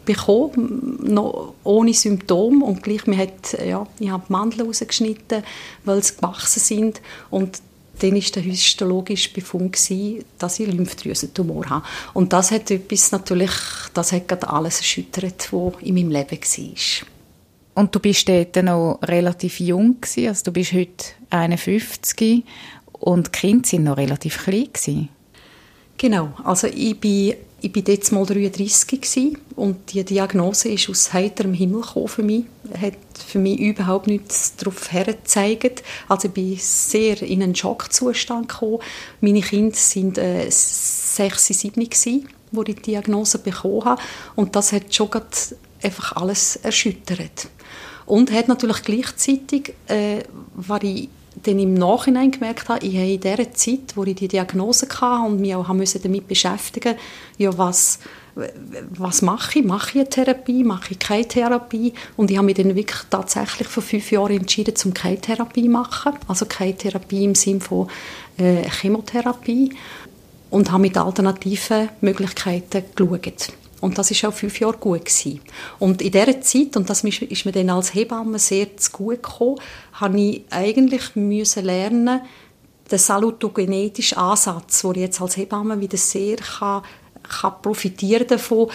bekommen, 0.06 1.00
noch 1.02 1.56
ohne 1.64 1.94
Symptome 1.94 2.64
und 2.64 2.84
gleich 2.84 3.08
mir 3.08 3.18
hat, 3.18 3.58
ja, 3.66 3.88
ich 4.00 4.10
habe 4.10 4.24
die 4.28 4.32
Mandeln 4.32 4.68
rausgeschnitten, 4.68 5.44
weil 5.84 6.04
sie 6.04 6.16
gewachsen 6.16 6.60
sind 6.60 7.02
und 7.32 7.60
dann 8.00 8.14
war 8.14 8.22
der 8.22 8.44
histologische 8.44 9.34
Befund, 9.34 9.78
dass 10.38 10.60
ich 10.60 10.68
Lymphdrüsentumor 10.68 11.70
habe. 11.70 11.86
Und 12.14 12.34
das 12.34 12.52
hat 12.52 12.70
etwas 12.70 13.12
natürlich, 13.12 13.52
das 13.94 14.12
hat 14.12 14.48
alles 14.48 14.80
erschüttert, 14.80 15.52
was 15.52 15.74
in 15.82 15.96
meinem 15.96 16.12
Leben 16.12 16.38
war. 16.38 17.08
Und 17.76 17.94
du 17.94 18.00
bist 18.00 18.28
dort 18.30 18.56
noch 18.64 19.00
relativ 19.04 19.60
jung 19.60 19.98
also 20.02 20.44
du 20.46 20.52
bist 20.52 20.72
heute 20.72 21.06
51 21.30 22.44
und 23.06 23.28
die 23.28 23.32
Kinder 23.32 23.68
sind 23.68 23.84
noch 23.84 23.98
relativ 23.98 24.44
klein 24.44 24.68
gewesen. 24.74 25.10
Genau, 25.98 26.34
also 26.44 26.66
ich 26.66 27.00
bin, 27.00 27.36
ich 27.62 27.72
bin 27.72 27.86
jetzt 27.88 28.12
mal 28.12 28.26
33 28.26 29.00
gewesen 29.00 29.38
und 29.56 29.94
die 29.94 30.04
Diagnose 30.04 30.70
ist 30.70 30.90
aus 30.90 31.14
heiterem 31.14 31.54
Himmel 31.54 31.84
für 32.08 32.24
mich, 32.24 32.46
hat 32.82 32.96
für 33.14 33.38
mich 33.38 33.60
überhaupt 33.60 34.08
nichts 34.08 34.56
darauf 34.56 34.92
hergezeigt. 34.92 35.84
Also 36.10 36.30
ich 36.30 36.34
bin 36.34 36.58
sehr 36.60 37.22
in 37.22 37.44
einen 37.44 37.56
Schockzustand 37.56 38.50
gekommen. 38.50 38.80
Meine 39.22 39.42
Kinder 39.42 39.76
sind 39.76 40.18
äh, 40.18 40.48
sechs, 40.50 41.46
sieben 41.46 41.84
gewesen, 41.84 42.28
wo 42.52 42.64
ich 42.64 42.76
die 42.76 42.82
Diagnose 42.82 43.38
bekommen 43.38 43.86
habe 43.86 44.02
und 44.36 44.56
das 44.56 44.72
hat 44.74 44.94
schon 44.94 45.10
einfach 45.82 46.16
alles 46.16 46.56
erschüttert. 46.56 47.50
Und 48.08 48.32
hat 48.32 48.48
natürlich 48.48 48.82
gleichzeitig, 48.82 49.74
äh, 49.88 50.24
war 50.56 50.84
ich 50.84 51.10
dann 51.44 51.60
im 51.60 51.74
Nachhinein 51.74 52.32
gemerkt 52.32 52.70
habe, 52.70 52.86
ich 52.86 52.96
habe 52.96 53.12
in 53.12 53.20
der 53.20 53.54
Zeit, 53.54 53.96
wo 53.96 54.04
ich 54.04 54.16
die 54.16 54.28
Diagnose 54.28 54.88
hatte 54.88 55.28
und 55.28 55.42
mich 55.42 55.56
auch 55.56 55.68
damit 55.68 56.28
beschäftigen 56.28 56.96
ja, 57.38 57.58
was, 57.58 58.00
was 58.92 59.22
mache 59.22 59.60
ich? 59.60 59.66
Mache 59.66 59.92
ich 59.92 59.96
eine 59.96 60.10
Therapie? 60.10 60.64
Mache 60.64 60.92
ich 60.92 61.00
keine 61.00 61.28
Therapie? 61.28 61.94
Und 62.18 62.32
ich 62.32 62.38
habe 62.38 62.46
mich 62.46 62.56
dann 62.56 62.76
wirklich 62.76 63.02
tatsächlich 63.10 63.68
vor 63.68 63.84
fünf 63.84 64.12
Jahren 64.12 64.38
entschieden, 64.38 64.76
zum 64.76 64.94
keine 64.94 65.20
Therapie 65.20 65.64
zu 65.64 65.70
machen. 65.70 66.14
Also 66.28 66.46
keine 66.46 66.76
Therapie 66.76 67.24
im 67.24 67.36
Sinne 67.36 67.62
von 67.62 67.88
äh, 68.38 68.70
Chemotherapie. 68.70 69.74
Und 70.50 70.72
habe 70.72 70.84
mit 70.84 70.98
alternativen 70.98 71.90
Möglichkeiten 72.02 72.84
geschaut. 72.96 73.52
Und 73.82 73.98
das 73.98 74.12
ist 74.12 74.24
auch 74.26 74.34
fünf 74.34 74.60
Jahre 74.60 74.78
gut 74.78 75.06
gewesen. 75.06 75.42
Und 75.80 76.02
in 76.02 76.12
dieser 76.12 76.42
Zeit, 76.42 76.78
und 76.78 76.90
das 76.90 77.04
ist 77.04 77.46
mir 77.46 77.52
dann 77.52 77.70
als 77.70 77.94
Hebamme 77.94 78.40
sehr 78.40 78.76
zu 78.78 78.92
gut 78.92 79.22
gekommen, 79.22 79.60
habe 79.94 80.20
ich 80.20 80.44
eigentlich 80.50 81.16
müssen 81.16 81.66
lernen, 81.66 82.22
den 82.90 83.00
salutogenetischen 83.00 84.18
Ansatz, 84.18 84.84
wo 84.84 84.92
ich 84.92 85.00
jetzt 85.00 85.22
als 85.22 85.38
Hebamme 85.38 85.80
wieder 85.80 85.98
sehr 85.98 86.38
kann, 86.38 86.84
kann 87.24 87.62
profitieren 87.62 88.28
davon, 88.28 88.70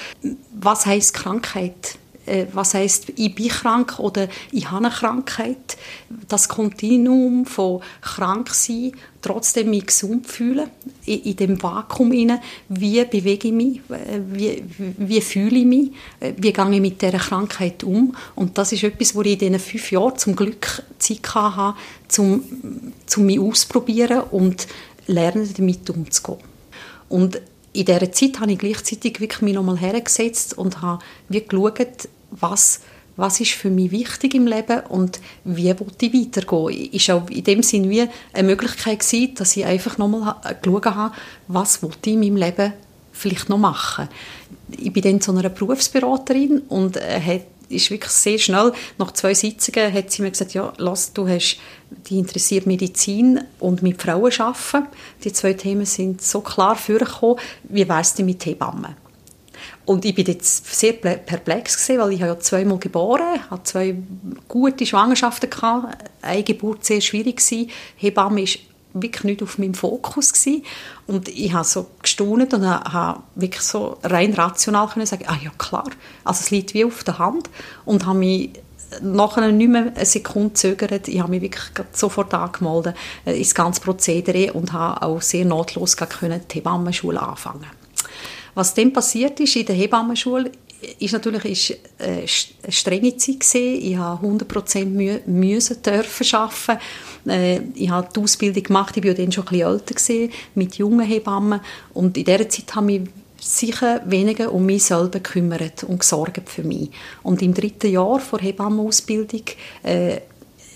was 0.53 0.87
heißt 0.87 1.15
Krankheit? 1.15 1.99
Äh, 2.31 2.47
was 2.53 2.75
heißt 2.75 3.13
ich 3.17 3.35
bin 3.35 3.49
krank 3.49 3.99
oder 3.99 4.29
ich 4.53 4.71
habe 4.71 4.87
eine 4.87 4.95
Krankheit. 4.95 5.77
Das 6.29 6.49
Kontinuum 6.49 7.45
von 7.45 7.81
krank 8.01 8.51
sein, 8.51 8.93
trotzdem 9.21 9.71
mich 9.71 9.87
gesund 9.87 10.29
fühlen, 10.29 10.71
in, 11.07 11.23
in 11.23 11.37
dem 11.37 11.63
Vakuum 11.63 12.13
inne, 12.13 12.41
wie 12.69 13.05
bewege 13.05 13.49
ich 13.49 13.55
mich, 13.55 13.81
wie, 14.33 14.63
wie 14.77 15.21
fühle 15.21 15.59
ich 15.59 15.67
mich, 15.67 15.91
wie 16.37 16.53
gehe 16.53 16.73
ich 16.73 16.81
mit 16.81 17.03
dieser 17.03 17.19
Krankheit 17.19 17.83
um. 17.83 18.15
Und 18.37 18.57
das 18.57 18.73
ist 18.73 18.85
etwas, 18.85 19.15
wo 19.15 19.23
ich 19.23 19.33
in 19.33 19.39
diesen 19.39 19.59
fünf 19.59 19.91
Jahren 19.91 20.17
zum 20.17 20.37
Glück 20.37 20.85
Zeit 20.99 21.35
hatte, 21.35 21.75
um, 22.19 22.45
um 23.17 23.27
mich 23.27 23.41
auszuprobieren 23.41 24.23
und 24.31 24.69
lernen, 25.07 25.53
damit 25.57 25.91
umzugehen. 25.91 26.39
Und 27.09 27.41
in 27.73 27.85
dieser 27.85 28.13
Zeit 28.13 28.41
habe 28.41 28.53
ich 28.53 28.59
gleichzeitig 28.59 29.21
wirklich 29.21 29.43
mich 29.43 29.55
nochmal 29.55 29.79
hergesetzt 29.79 30.57
und 30.57 30.83
habe 30.83 31.03
geschaut, 31.29 32.09
was, 32.31 32.81
was 33.17 33.41
ist 33.41 33.53
für 33.53 33.71
mich 33.71 33.91
wichtig 33.91 34.35
im 34.35 34.47
Leben 34.47 34.81
und 34.89 35.21
wie 35.45 35.69
will 35.79 35.87
ich 36.01 36.15
weitergehen. 36.15 36.93
Ist 36.93 37.11
auch 37.11 37.29
in 37.29 37.45
dem 37.45 37.63
Sinne 37.63 37.91
wie 37.91 38.09
eine 38.33 38.47
Möglichkeit 38.47 39.01
gewesen, 39.01 39.35
dass 39.35 39.57
ich 39.57 39.65
einfach 39.65 39.99
nochmal 39.99 40.37
geschaut 40.63 40.87
habe, 40.87 41.15
was 41.49 41.83
will 41.83 41.91
ich 42.05 42.13
in 42.13 42.21
meinem 42.21 42.37
Leben 42.37 42.73
vielleicht 43.13 43.49
noch 43.49 43.59
machen. 43.59 44.09
Ich 44.71 44.93
bin 44.93 45.03
dann 45.03 45.21
zu 45.21 45.33
einer 45.33 45.49
Berufsberaterin 45.49 46.61
und 46.69 46.97
äh, 46.97 47.21
hat 47.21 47.43
ist 47.71 47.91
wirklich 47.91 48.11
sehr 48.11 48.39
schnell, 48.39 48.73
nach 48.99 49.13
zwei 49.13 49.33
Sitzungen 49.35 49.93
hat 49.93 50.11
sie 50.11 50.23
mir 50.23 50.31
gesagt, 50.31 50.55
ja, 50.55 50.73
lass, 50.77 51.13
du 51.13 51.29
hast, 51.29 51.59
die 52.09 52.19
interessiert 52.19 52.67
Medizin 52.67 53.41
und 53.59 53.83
mit 53.83 54.03
Frauen 54.03 54.33
arbeiten. 54.39 54.89
Die 55.25 55.33
zwei 55.33 55.53
Themen 55.53 55.87
sind 55.87 56.21
so 56.21 56.41
klar 56.41 56.77
vorgekommen, 56.77 57.39
wie 57.65 57.89
wär's 57.89 58.15
denn 58.15 58.27
mit 58.27 58.45
Hebammen? 58.45 58.97
Und 59.91 60.05
ich 60.05 60.15
bin 60.15 60.25
jetzt 60.27 60.73
sehr 60.73 60.93
perplex 60.93 61.77
gewesen, 61.77 62.01
weil 62.01 62.13
ich 62.13 62.21
habe 62.21 62.35
ja 62.35 62.39
zweimal 62.39 62.79
geboren, 62.79 63.41
hatte 63.51 63.65
zwei 63.65 63.97
gute 64.47 64.87
Schwangerschaften 64.87 65.51
gehabt, 65.51 65.99
eine 66.23 66.45
Geburt 66.45 66.85
sehr 66.85 67.01
schwierig 67.01 67.39
gewesen. 67.39 67.73
Hebamme 67.97 68.43
ist 68.43 68.61
wirklich 68.93 69.25
nicht 69.25 69.43
auf 69.43 69.59
meinem 69.59 69.75
Fokus 69.75 70.33
gewesen. 70.33 70.63
und 71.09 71.29
ich 71.29 71.53
habe 71.53 71.65
so 71.65 71.89
gestaunt 72.03 72.55
und 72.55 72.65
habe 72.65 73.21
wirklich 73.35 73.63
so 73.63 73.99
rein 74.05 74.33
rational 74.33 74.87
können 74.87 75.07
sagen, 75.07 75.25
ah 75.27 75.39
ja 75.43 75.51
klar, 75.59 75.91
also 76.23 76.39
es 76.41 76.53
liegt 76.53 76.73
wie 76.73 76.85
auf 76.85 77.03
der 77.03 77.19
Hand 77.19 77.51
und 77.85 78.07
habe 78.07 78.21
mich 78.21 78.51
nachher 79.03 79.51
nicht 79.51 79.71
mehr 79.71 79.93
eine 79.93 80.07
Sekunde 80.07 80.55
zögert. 80.55 81.09
Ich 81.09 81.19
habe 81.19 81.31
mich 81.31 81.43
wirklich 81.43 81.65
sofort 81.91 82.33
angemeldet 82.33 82.95
äh, 83.25 83.37
ins 83.37 83.57
ganze 83.57 83.81
Prozedere 83.81 84.53
und 84.53 84.73
habe 84.73 85.03
auch 85.03 85.21
sehr 85.21 85.45
notlos 85.45 85.97
können 85.97 86.43
die 86.49 86.59
Hebammenschule 86.59 87.21
anfangen. 87.21 87.80
Was 88.55 88.75
dann 88.75 88.93
passiert 88.93 89.39
ist 89.41 89.57
in 89.57 89.67
der 89.67 89.77
Hebammenschule, 89.77 90.51
ist 90.99 91.13
natürlich 91.13 91.45
ist, 91.45 91.79
äh, 91.99 92.27
eine 92.63 92.73
strenge 92.73 93.17
Zeit 93.17 93.41
gewesen. 93.41 93.85
Ich 93.85 93.97
habe 93.97 94.27
100% 94.27 94.87
Mühe, 94.87 95.21
müssen 95.27 95.83
dürfen 95.83 96.27
arbeiten. 96.35 96.81
Äh, 97.29 97.61
ich 97.75 97.91
habe 97.91 98.09
die 98.15 98.21
Ausbildung 98.21 98.63
gemacht, 98.63 98.97
ich 98.97 99.05
war 99.05 99.15
dann 99.15 99.31
schon 99.31 99.45
ein 99.45 99.51
bisschen 99.51 99.69
älter 99.69 99.95
gewesen, 99.95 100.33
mit 100.55 100.77
jungen 100.77 101.07
Hebammen. 101.07 101.61
Und 101.93 102.17
in 102.17 102.25
dieser 102.25 102.49
Zeit 102.49 102.75
habe 102.75 102.93
ich 102.93 103.03
sicher 103.41 104.03
weniger 104.07 104.53
um 104.53 104.67
mich 104.67 104.85
selber 104.85 105.21
gekümmert 105.21 105.85
und 105.85 106.01
gesorgt 106.01 106.49
für 106.49 106.63
mich. 106.63 106.91
Und 107.23 107.43
im 107.43 107.55
dritten 107.55 107.91
Jahr 107.91 108.21
vor 108.21 108.39
Hebammenausbildung 108.39 109.45
äh, 109.83 110.21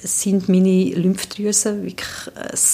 sind 0.04 0.48
meine 0.48 0.84
Lymphdrüsen 0.90 1.82
wirklich 1.82 2.08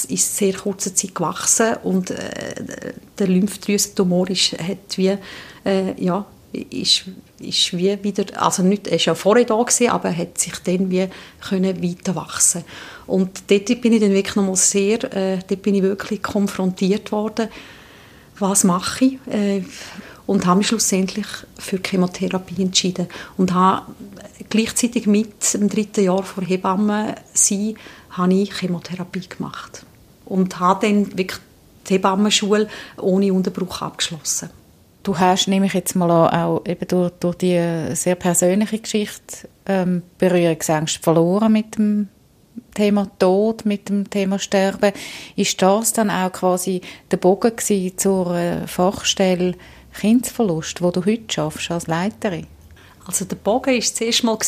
in 0.08 0.16
sehr 0.16 0.52
kurzer 0.54 0.94
Zeit 0.94 1.14
gewachsen 1.14 1.76
und 1.84 2.10
äh, 2.10 2.94
der 3.18 3.28
Lymphdrüsentumor 3.28 4.28
ist, 4.30 4.52
hat 4.58 4.96
wie, 4.96 5.16
äh, 5.64 6.02
ja, 6.02 6.26
ist, 6.52 7.04
ist 7.38 7.76
wie 7.76 7.96
wieder, 8.02 8.25
also 8.42 8.62
nicht, 8.62 8.88
er 8.88 8.94
war 8.94 8.99
ja 8.99 9.14
vorher 9.14 9.44
da 9.44 9.62
gewesen, 9.62 9.90
aber 9.90 10.16
hat 10.16 10.38
sich 10.38 10.54
dann 10.64 10.90
wie 10.90 11.08
können 11.49 11.82
weiter 11.82 12.16
wachsen. 12.16 12.64
Und 13.06 13.50
dort 13.50 13.80
bin 13.80 13.92
ich 13.92 14.00
dann 14.00 14.12
wirklich 14.12 14.37
nochmal 14.37 14.56
sehr, 14.56 15.04
äh, 15.14 15.38
dort 15.46 15.62
bin 15.62 15.76
ich 15.76 15.82
wirklich 15.82 16.22
konfrontiert 16.22 17.12
worden, 17.12 17.49
was 18.38 18.64
mache 18.64 19.04
ich? 19.04 19.18
Äh, 19.32 19.62
und 20.27 20.47
habe 20.47 20.59
mich 20.59 20.69
schlussendlich 20.69 21.27
für 21.59 21.79
Chemotherapie 21.85 22.62
entschieden 22.62 23.09
und 23.37 23.55
habe 23.55 23.87
gleichzeitig 24.49 25.07
mit 25.07 25.55
dem 25.55 25.69
dritten 25.69 26.05
Jahr 26.05 26.23
vor 26.23 26.45
Hebamme 26.45 27.15
sein, 27.33 27.75
habe 28.11 28.35
ich 28.35 28.55
Chemotherapie 28.55 29.29
gemacht 29.29 29.85
und 30.27 30.59
habe 30.59 30.87
dann 30.87 31.19
wirklich 31.19 31.41
die 31.89 31.95
Hebammenschule 31.95 32.69
ohne 32.99 33.33
Unterbruch 33.33 33.83
abgeschlossen. 33.83 34.50
Du 35.03 35.19
hast 35.19 35.49
nämlich 35.49 35.73
jetzt 35.73 35.97
mal 35.97 36.11
auch 36.11 36.65
eben 36.67 36.87
durch, 36.87 37.11
durch 37.21 37.37
die 37.37 37.95
sehr 37.95 38.17
persönliche 38.17 38.79
Geschichte 38.79 39.49
ähm, 39.67 40.03
Berührungsängste 40.19 41.00
verloren 41.00 41.53
mit 41.53 41.77
dem 41.77 42.09
Thema 42.75 43.11
Tod, 43.19 43.65
mit 43.65 43.89
dem 43.89 44.11
Thema 44.11 44.39
Sterben. 44.39 44.93
Ist 45.37 45.61
das 45.62 45.95
dann 45.95 46.11
auch 46.11 46.33
quasi 46.33 46.83
der 47.11 47.17
Bogen 47.17 47.53
zur 47.97 48.35
äh, 48.37 48.67
Fachstelle 48.67 49.55
Kindsverlust, 49.99 50.82
wo 50.82 50.90
du 50.90 51.04
heute 51.04 51.32
schaffst 51.32 51.70
als 51.70 51.87
Leiterin? 51.87 52.47
Also 53.06 53.25
der 53.25 53.37
Bogen 53.37 53.75
war 53.75 53.80
zuerst 53.80 54.25
mal 54.25 54.38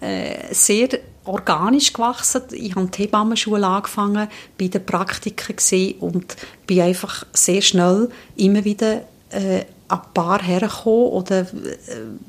äh, 0.00 0.54
sehr 0.54 0.88
organisch 1.24 1.92
gewachsen. 1.92 2.42
Ich 2.52 2.74
habe 2.76 2.86
die 2.86 3.02
Hebammenschule 3.02 3.66
angefangen, 3.66 4.28
bei 4.58 4.68
den 4.68 4.84
Praktiken 4.84 5.94
und 6.00 6.36
bin 6.66 6.80
einfach 6.80 7.26
sehr 7.32 7.62
schnell 7.62 8.10
immer 8.36 8.64
wieder 8.64 9.02
äh, 9.30 9.64
ein 9.88 10.00
Paar 10.14 10.42
hergekommen 10.42 11.08
oder 11.08 11.40
äh, 11.40 11.46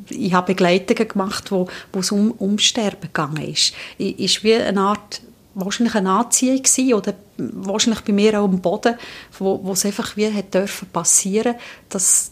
ich 0.09 0.33
habe 0.33 0.53
Begleitungen 0.53 1.07
gemacht, 1.07 1.51
wo, 1.51 1.67
wo 1.91 1.99
es 1.99 2.11
um, 2.11 2.31
um 2.31 2.57
Sterben 2.57 3.01
gegangen 3.01 3.43
ist. 3.49 3.73
Es 3.97 4.13
ist 4.13 4.43
wie 4.43 4.55
eine 4.55 4.81
Art 4.81 5.21
wahrscheinlich 5.53 5.95
eine 5.95 6.11
Anziehung 6.11 6.61
gewesen, 6.61 6.93
oder 6.93 7.13
wahrscheinlich 7.37 8.01
bei 8.01 8.13
mir 8.13 8.39
auch 8.39 8.45
am 8.45 8.61
Boden, 8.61 8.95
wo, 9.39 9.59
wo 9.63 9.71
es 9.71 9.85
einfach 9.85 10.15
wie 10.15 10.31
hat 10.31 10.55
passieren, 10.93 11.55
dass 11.89 12.31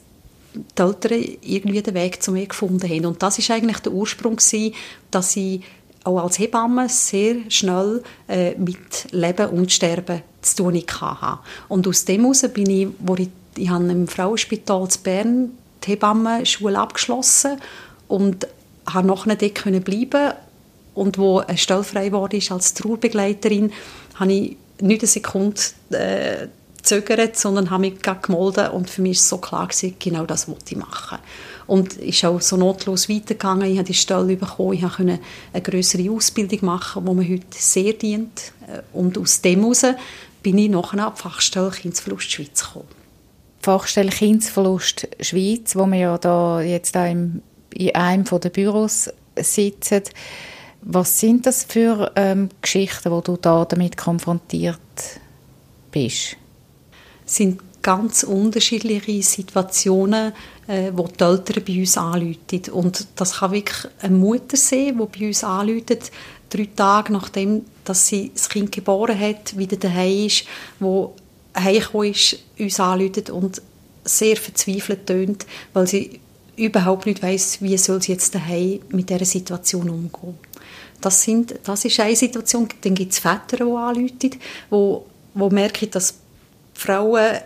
die 0.56 0.82
Eltern 0.82 1.26
irgendwie 1.42 1.82
den 1.82 1.94
Weg 1.94 2.22
zu 2.22 2.32
mir 2.32 2.46
gefunden 2.46 2.90
haben. 2.90 3.06
Und 3.06 3.22
das 3.22 3.40
ist 3.40 3.52
eigentlich 3.52 3.80
der 3.80 3.92
Ursprung 3.92 4.38
gewesen, 4.38 4.74
dass 5.12 5.36
ich 5.36 5.62
auch 6.04 6.20
als 6.20 6.38
Hebamme 6.40 6.88
sehr 6.88 7.38
schnell 7.50 8.04
äh, 8.28 8.56
mit 8.56 9.12
Leben 9.12 9.50
und 9.50 9.72
Sterben 9.72 10.22
zu 10.42 10.58
tun 10.58 10.76
hatte. 10.76 11.40
Und 11.68 11.88
aus 11.88 12.06
dem 12.06 12.22
heraus 12.22 12.46
bin 12.54 12.70
ich, 12.70 12.88
wo 13.00 13.16
ich, 13.16 13.30
ich 13.58 13.70
habe 13.70 13.86
im 13.86 14.08
Frauenspital 14.08 14.84
in 14.84 15.02
Bern 15.04 15.52
die 15.84 15.92
Hebammenschule 15.92 16.78
abgeschlossen 16.78 17.60
und 18.08 18.48
habe 18.86 19.08
nachher 19.08 19.36
dort 19.36 19.56
können 19.56 19.82
bleiben 19.82 20.34
und 20.94 21.18
wo 21.18 21.40
eine 21.40 21.58
Stelle 21.58 21.84
frei 21.84 22.12
wurde 22.12 22.40
als 22.50 22.74
Trauerbegleiterin, 22.76 23.72
habe 24.16 24.32
ich 24.32 24.58
nicht 24.82 25.02
eine 25.02 25.08
Sekunde 25.08 25.62
äh, 25.92 26.48
gezögert, 26.86 27.36
sondern 27.38 27.70
habe 27.70 27.82
mich 27.82 28.01
gemeldet 28.01 28.72
und 28.72 28.89
für 28.89 29.01
mich 29.01 29.18
war 29.18 29.24
so 29.24 29.38
klar, 29.38 29.68
gewesen, 29.68 29.96
genau 30.00 30.25
das 30.25 30.48
wollte 30.48 30.72
ich 30.74 30.77
machen. 30.77 31.18
Und 31.68 31.98
ist 31.98 32.24
auch 32.24 32.39
so 32.42 32.58
notlos 32.58 33.10
weitergegangen. 33.10 33.70
Ich 33.72 33.77
habe 33.77 33.88
die 33.88 33.94
Stelle 33.94 34.38
bekommen, 34.38 34.74
ich 34.74 34.82
konnte 34.82 35.20
eine 35.51 35.62
größere 35.62 36.10
Ausbildung 36.12 36.60
machen, 36.65 37.06
wo 37.08 37.13
mir 37.13 37.27
heute 37.27 37.46
sehr 37.51 37.94
dient. 37.94 38.54
Äh, 38.68 38.82
und 38.94 39.18
aus 39.18 39.42
dem 39.42 39.62
heraus 39.62 39.84
bin 40.44 40.58
ich 40.60 40.70
nachher 40.70 41.08
an 41.08 41.13
die 41.15 41.22
Fachstelle 41.22 41.72
Kindesverlust 41.72 42.32
Schweiz 42.32 42.63
gekommen. 42.63 42.86
Fachstelle 43.62 44.12
Kindesverlust 44.12 45.08
Schweiz, 45.20 45.75
wo 45.75 45.88
wir 45.88 45.98
ja 45.98 46.18
da 46.20 46.62
jetzt 46.62 46.96
auch 46.96 47.10
im, 47.10 47.42
in 47.74 47.96
einem 47.96 48.25
der 48.25 48.50
Büros 48.50 49.10
sitzen. 49.36 50.04
Was 50.84 51.20
sind 51.20 51.48
das 51.48 51.63
für 51.63 52.12
ähm, 52.15 52.50
Geschichten, 52.62 53.10
wo 53.10 53.22
du 53.22 53.38
da 53.38 53.65
damit 53.65 53.98
konfrontiert 53.98 54.77
bist? 55.92 56.38
Sind 57.25 57.62
ganz 57.82 58.24
unterschiedliche 58.24 59.22
Situationen, 59.22 60.34
äh, 60.67 60.91
wo 60.94 61.08
die 61.08 61.24
Eltern 61.24 61.63
bei 61.63 61.79
uns 61.79 61.98
anrufen. 61.98 62.72
Und 62.72 63.08
das 63.15 63.38
kann 63.38 63.51
wirklich 63.51 63.88
eine 64.01 64.15
Mutter 64.15 64.58
sein, 64.58 64.98
die 64.98 65.20
bei 65.20 65.27
uns 65.27 65.44
anruft, 65.44 66.12
drei 66.50 66.70
Tage 66.75 67.13
nachdem 67.13 67.65
dass 67.84 68.08
sie 68.08 68.32
das 68.34 68.50
Kind 68.50 68.72
geboren 68.72 69.20
hat, 69.20 69.55
wieder 69.58 69.77
daheim 69.77 70.25
ist, 70.25 70.46
wo 70.79 71.13
heimgekommen 71.55 72.12
ist, 72.12 72.39
uns 72.58 72.79
anruft 72.79 73.29
und 73.29 73.62
sehr 74.03 74.36
verzweifelt 74.36 75.05
tönt, 75.05 75.46
weil 75.74 75.88
sie 75.88 76.20
überhaupt 76.55 77.05
nicht 77.05 77.22
weiß, 77.22 77.62
wie 77.62 77.77
soll 77.77 78.01
sie 78.01 78.13
jetzt 78.13 78.34
daheim 78.34 78.79
mit 78.89 79.10
dieser 79.10 79.25
Situation 79.25 79.89
umgehen. 79.89 80.38
Das, 81.01 81.22
sind, 81.22 81.55
das 81.63 81.86
ist 81.86 82.00
eine 82.00 82.15
Situation. 82.15 82.67
Dann 82.82 82.96
gibt 82.96 83.12
es 83.12 83.20
Väter, 83.20 83.58
die 83.58 83.63
anrufen, 83.63 84.39
wo, 84.70 85.05
wo 85.34 85.50
merken, 85.50 85.91
dass 85.91 86.15
Frauen 86.75 87.39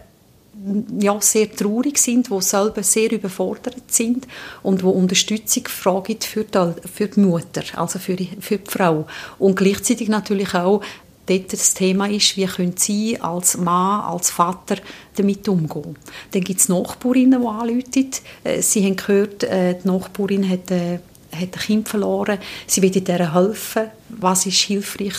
ja, 0.99 1.19
sehr 1.21 1.51
traurig 1.51 1.97
sind, 1.97 2.29
die 2.29 2.41
selber 2.41 2.83
sehr 2.83 3.11
überfordert 3.11 3.83
sind 3.87 4.27
und 4.61 4.83
wo 4.83 4.89
Unterstützung 4.89 5.67
fragen 5.67 6.17
für 6.19 6.43
die, 6.43 6.73
für 6.91 7.07
die 7.07 7.19
Mutter, 7.21 7.61
also 7.75 7.99
für 7.99 8.15
die, 8.15 8.29
für 8.39 8.57
die 8.57 8.69
Frau. 8.69 9.05
Und 9.37 9.55
gleichzeitig 9.55 10.09
natürlich 10.09 10.53
auch 10.53 10.81
dort 11.29 11.53
das 11.53 11.73
Thema 11.73 12.09
ist, 12.09 12.35
wie 12.35 12.45
können 12.45 12.75
Sie 12.75 13.19
als 13.21 13.57
Mann, 13.57 14.01
als 14.01 14.31
Vater 14.31 14.77
damit 15.15 15.47
umgehen. 15.47 15.95
Dann 16.31 16.43
gibt 16.43 16.59
es 16.59 16.69
Nachbarinnen, 16.69 17.41
die 17.41 17.47
anrufen. 17.47 18.09
Äh, 18.43 18.61
Sie 18.61 18.83
haben 18.83 18.95
gehört, 18.95 19.43
äh, 19.43 19.75
die 19.81 19.87
Nachbarin 19.87 20.49
hat, 20.49 20.71
äh, 20.71 20.99
hat 21.31 21.53
ein 21.53 21.59
Kind 21.59 21.89
verloren. 21.89 22.39
Sie 22.65 22.81
will 22.81 22.95
ihr 22.95 23.33
helfen. 23.33 23.83
Was 24.09 24.45
ist 24.45 24.57
hilfreich? 24.57 25.13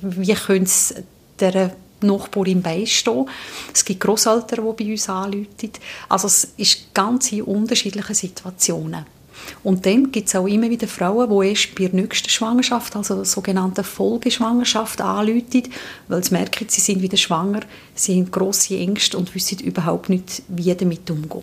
Wie 0.00 0.34
können 0.34 0.66
Sie 0.66 0.94
dieser 1.40 1.72
Nachbarin 2.04 2.62
beistehen. 2.62 3.28
Es 3.72 3.84
gibt 3.84 4.00
Großeltern, 4.00 4.64
die 4.64 4.84
bei 4.84 4.90
uns 4.92 5.08
anrufen. 5.08 5.70
Also 6.08 6.26
es 6.26 6.48
ist 6.56 6.94
ganz 6.94 7.32
in 7.32 7.42
unterschiedlichen 7.42 8.14
Situationen. 8.14 9.06
Und 9.62 9.84
dann 9.84 10.10
gibt 10.10 10.28
es 10.28 10.36
auch 10.36 10.46
immer 10.46 10.70
wieder 10.70 10.86
Frauen, 10.86 11.28
die 11.28 11.48
erst 11.48 11.74
bei 11.74 11.86
der 11.86 12.00
nächsten 12.00 12.28
Schwangerschaft, 12.28 12.96
also 12.96 13.16
der 13.16 13.24
sogenannten 13.24 13.84
Folgeschwangerschaft, 13.84 15.00
anrufen, 15.00 15.64
weil 16.08 16.24
sie 16.24 16.32
merken, 16.32 16.66
sie 16.68 16.80
sind 16.80 17.02
wieder 17.02 17.16
schwanger, 17.16 17.60
sie 17.94 18.20
haben 18.20 18.30
grosse 18.30 18.76
Ängste 18.76 19.18
und 19.18 19.34
wissen 19.34 19.58
überhaupt 19.60 20.08
nicht, 20.08 20.42
wie 20.48 20.74
damit 20.74 21.10
umgehen. 21.10 21.42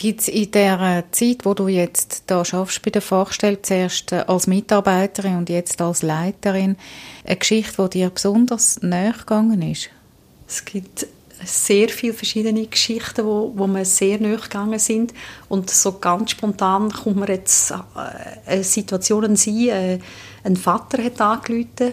Gibt 0.00 0.22
es 0.22 0.28
in 0.28 0.50
der 0.52 1.04
Zeit, 1.12 1.44
wo 1.44 1.52
du 1.52 1.68
jetzt 1.68 2.22
da 2.28 2.42
schaffst 2.42 2.80
bei 2.80 2.90
der 2.90 3.02
Fachstelle, 3.02 3.60
zuerst 3.60 4.14
als 4.14 4.46
Mitarbeiterin 4.46 5.36
und 5.36 5.50
jetzt 5.50 5.78
als 5.82 6.00
Leiterin, 6.00 6.76
eine 7.22 7.36
Geschichte, 7.36 7.82
die 7.82 7.98
dir 7.98 8.08
besonders 8.08 8.80
näher 8.80 9.12
gegangen 9.12 9.60
ist? 9.60 9.90
Es 10.48 10.64
gibt 10.64 11.06
sehr 11.44 11.90
viele 11.90 12.14
verschiedene 12.14 12.66
Geschichten, 12.66 13.26
wo, 13.26 13.52
wo 13.54 13.66
mir 13.66 13.84
sehr 13.84 14.18
nahe 14.18 14.38
gegangen 14.38 14.78
sind. 14.78 15.12
Und 15.50 15.68
so 15.68 15.98
ganz 15.98 16.30
spontan 16.30 16.90
kommt 16.90 17.16
mir 17.16 17.28
jetzt 17.28 17.70
äh, 17.70 17.74
eine 18.46 18.64
Situation 18.64 19.26
an 19.26 19.34
äh, 19.34 19.98
Ein 20.44 20.56
Vater 20.56 21.04
hat 21.04 21.20
angerufen 21.20 21.92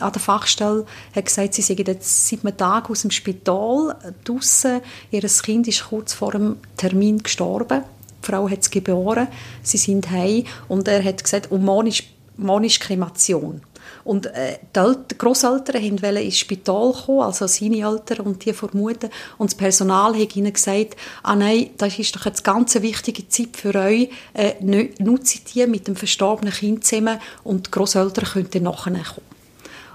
an 0.00 0.12
der 0.12 0.20
Fachstelle 0.20 0.86
hat 1.14 1.26
gesagt, 1.26 1.54
sie 1.54 1.62
seien 1.62 1.84
jetzt 1.86 2.28
seit 2.28 2.44
einem 2.44 2.56
Tag 2.56 2.90
aus 2.90 3.02
dem 3.02 3.10
Spital 3.10 3.96
draussen. 4.24 4.80
Ihr 5.10 5.22
Kind 5.22 5.68
ist 5.68 5.88
kurz 5.88 6.12
vor 6.12 6.32
dem 6.32 6.56
Termin 6.76 7.22
gestorben. 7.22 7.82
Die 8.22 8.30
Frau 8.30 8.48
hat 8.48 8.60
es 8.60 8.70
geboren. 8.70 9.28
Sie 9.62 9.76
sind 9.76 10.10
heim 10.10 10.44
und 10.68 10.88
er 10.88 11.04
hat 11.04 11.22
gesagt, 11.22 11.50
und 11.50 11.64
morgen 11.64 11.88
ist, 11.88 12.80
Kremation. 12.80 13.60
Und 14.02 14.26
äh, 14.26 14.58
die 14.74 15.18
Grosseltern 15.18 16.02
wollten 16.02 16.16
ins 16.16 16.38
Spital 16.38 16.92
kommen, 16.92 17.20
also 17.20 17.46
seine 17.46 17.80
Eltern 17.80 18.26
und 18.26 18.44
die 18.44 18.52
vermuten. 18.52 19.10
Und 19.38 19.50
das 19.50 19.56
Personal 19.56 20.14
hat 20.14 20.36
ihnen 20.36 20.52
gesagt, 20.52 20.96
ah 21.22 21.36
nein, 21.36 21.70
das 21.78 21.98
ist 21.98 22.14
doch 22.16 22.24
jetzt 22.24 22.44
ganz 22.44 22.74
wichtige 22.74 23.28
Zeit 23.28 23.56
für 23.56 23.74
euch, 23.74 24.10
äh, 24.34 24.54
nutzt 24.60 25.54
die 25.54 25.66
mit 25.66 25.86
dem 25.86 25.96
verstorbenen 25.96 26.52
Kind 26.52 26.84
zusammen 26.84 27.18
und 27.44 27.66
die 27.66 27.70
Grosseltern 27.70 28.24
können 28.24 28.48
dann 28.50 28.62
nachher 28.64 28.92
kommen. 28.92 29.33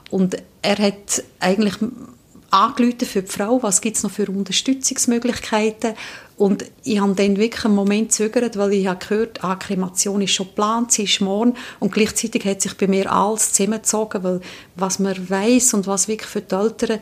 Und 0.10 0.38
er 0.62 0.78
hat 0.78 1.24
eigentlich 1.40 1.76
angerufen 2.52 3.06
für 3.06 3.22
die 3.22 3.32
Frau, 3.32 3.62
was 3.62 3.82
gibt 3.82 3.98
es 3.98 4.04
noch 4.04 4.12
für 4.12 4.30
Unterstützungsmöglichkeiten. 4.30 5.94
Und 6.38 6.66
ich 6.84 7.00
habe 7.00 7.14
dann 7.14 7.38
wirklich 7.38 7.66
einen 7.66 7.76
Moment 7.76 8.12
zögert, 8.12 8.58
weil 8.58 8.74
ich 8.74 8.88
habe 8.88 9.06
gehört, 9.06 9.44
ah, 9.44 9.56
Kremation 9.56 10.22
ist 10.22 10.32
schon 10.32 10.48
geplant, 10.48 10.92
sie 10.92 11.04
ist 11.04 11.22
morgen. 11.22 11.56
Und 11.80 11.92
gleichzeitig 11.92 12.46
hat 12.46 12.62
sich 12.62 12.76
bei 12.76 12.88
mir 12.88 13.12
alles 13.12 13.54
zusammengezogen, 13.54 14.24
weil 14.24 14.42
was 14.76 15.00
man 15.00 15.30
weiß 15.30 15.74
und 15.74 15.86
was 15.86 16.08
wirklich 16.08 16.30
für 16.30 16.42
die 16.42 16.56
Eltern 16.56 17.00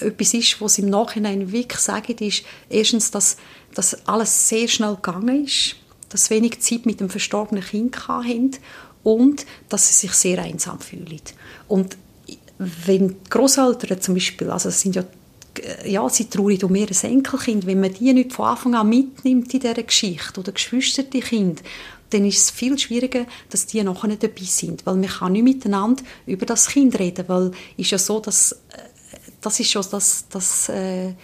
etwas 0.00 0.34
ist, 0.34 0.60
was 0.60 0.78
im 0.78 0.90
Nachhinein 0.90 1.52
wirklich 1.52 1.80
sagen, 1.80 2.16
ist 2.18 2.42
erstens, 2.68 3.10
dass, 3.10 3.36
dass 3.74 4.06
alles 4.06 4.48
sehr 4.48 4.66
schnell 4.66 4.96
gegangen 4.96 5.44
ist, 5.44 5.76
dass 6.08 6.26
sie 6.26 6.34
wenig 6.34 6.60
Zeit 6.60 6.86
mit 6.86 7.00
dem 7.00 7.10
verstorbenen 7.10 7.62
Kind 7.62 8.08
hatten 8.08 8.52
und 9.02 9.46
dass 9.68 9.88
sie 9.88 10.06
sich 10.06 10.12
sehr 10.12 10.42
einsam 10.42 10.80
fühlen. 10.80 11.20
Und 11.68 11.96
wenn 12.60 13.16
Großeltern 13.30 14.00
zum 14.00 14.14
Beispiel, 14.14 14.50
also 14.50 14.68
es 14.68 14.80
sind 14.80 14.96
ja 14.96 15.04
ja, 15.84 16.08
sie 16.08 16.26
traurig 16.26 16.62
um 16.62 16.74
ihr 16.76 16.88
Enkelkind, 17.02 17.66
wenn 17.66 17.80
man 17.80 17.92
die 17.92 18.12
nicht 18.12 18.32
von 18.32 18.46
Anfang 18.46 18.74
an 18.76 18.88
mitnimmt 18.88 19.52
in 19.52 19.60
dieser 19.60 19.82
Geschichte 19.82 20.38
oder 20.38 20.52
Geschwister 20.52 21.02
die 21.02 21.20
Kind, 21.20 21.62
dann 22.10 22.24
ist 22.24 22.38
es 22.38 22.50
viel 22.50 22.78
schwieriger, 22.78 23.26
dass 23.50 23.66
die 23.66 23.82
nachher 23.82 24.08
nicht 24.08 24.22
dabei 24.22 24.44
sind, 24.44 24.86
weil 24.86 24.96
man 24.96 25.08
kann 25.08 25.32
nicht 25.32 25.42
miteinander 25.42 26.02
über 26.26 26.46
das 26.46 26.68
Kind 26.68 26.98
reden, 26.98 27.24
weil 27.28 27.50
ist 27.76 27.90
ja 27.90 27.98
so, 27.98 28.20
dass 28.20 28.52
äh, 28.52 28.56
das 29.40 29.58
ist 29.58 29.70
schon 29.70 29.84
das, 29.90 30.26
das 30.30 30.68
äh, 30.68 31.14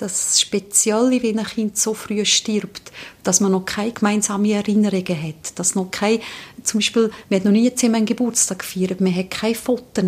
das 0.00 0.40
Spezielle, 0.40 1.22
wenn 1.22 1.38
ein 1.38 1.44
Kind 1.44 1.76
so 1.76 1.94
früh 1.94 2.24
stirbt, 2.24 2.90
dass 3.22 3.40
man 3.40 3.52
noch 3.52 3.64
keine 3.64 3.92
gemeinsame 3.92 4.52
Erinnerungen 4.52 5.22
hat, 5.22 5.58
dass 5.58 5.74
noch 5.74 5.90
kein, 5.90 6.20
zum 6.62 6.78
Beispiel, 6.78 7.10
man 7.28 7.40
hat 7.40 7.44
noch 7.44 7.52
nie 7.52 7.72
zusammen 7.74 7.96
einen 7.96 8.06
Geburtstag 8.06 8.60
gefeiert, 8.60 9.00
man 9.00 9.14
hat 9.14 9.30
keine 9.30 9.54
Fotos, 9.54 10.04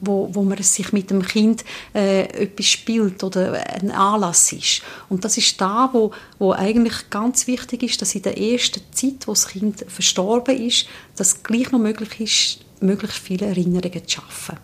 wo, 0.00 0.30
wo 0.32 0.42
man 0.42 0.62
sich 0.62 0.92
mit 0.92 1.10
dem 1.10 1.22
Kind 1.22 1.64
äh, 1.94 2.22
etwas 2.44 2.66
spielt 2.66 3.22
oder 3.22 3.64
ein 3.74 3.90
Anlass 3.90 4.52
ist. 4.52 4.82
Und 5.08 5.24
das 5.24 5.36
ist 5.36 5.60
da, 5.60 5.90
wo, 5.92 6.12
wo 6.38 6.52
eigentlich 6.52 7.10
ganz 7.10 7.46
wichtig 7.46 7.82
ist, 7.82 8.02
dass 8.02 8.14
in 8.14 8.22
der 8.22 8.38
ersten 8.38 8.80
Zeit, 8.92 9.26
wo 9.26 9.32
das 9.32 9.48
Kind 9.48 9.84
verstorben 9.88 10.56
ist, 10.56 10.86
dass 11.16 11.42
gleich 11.42 11.70
noch 11.72 11.80
möglich 11.80 12.20
ist, 12.20 12.64
möglichst 12.80 13.18
viele 13.18 13.46
Erinnerungen 13.46 14.06
zu 14.06 14.20
schaffen. 14.20 14.56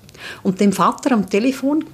Und 0.43 0.61
dem 0.61 0.73
Vater 0.73 1.13
am 1.13 1.29
Telefon 1.29 1.85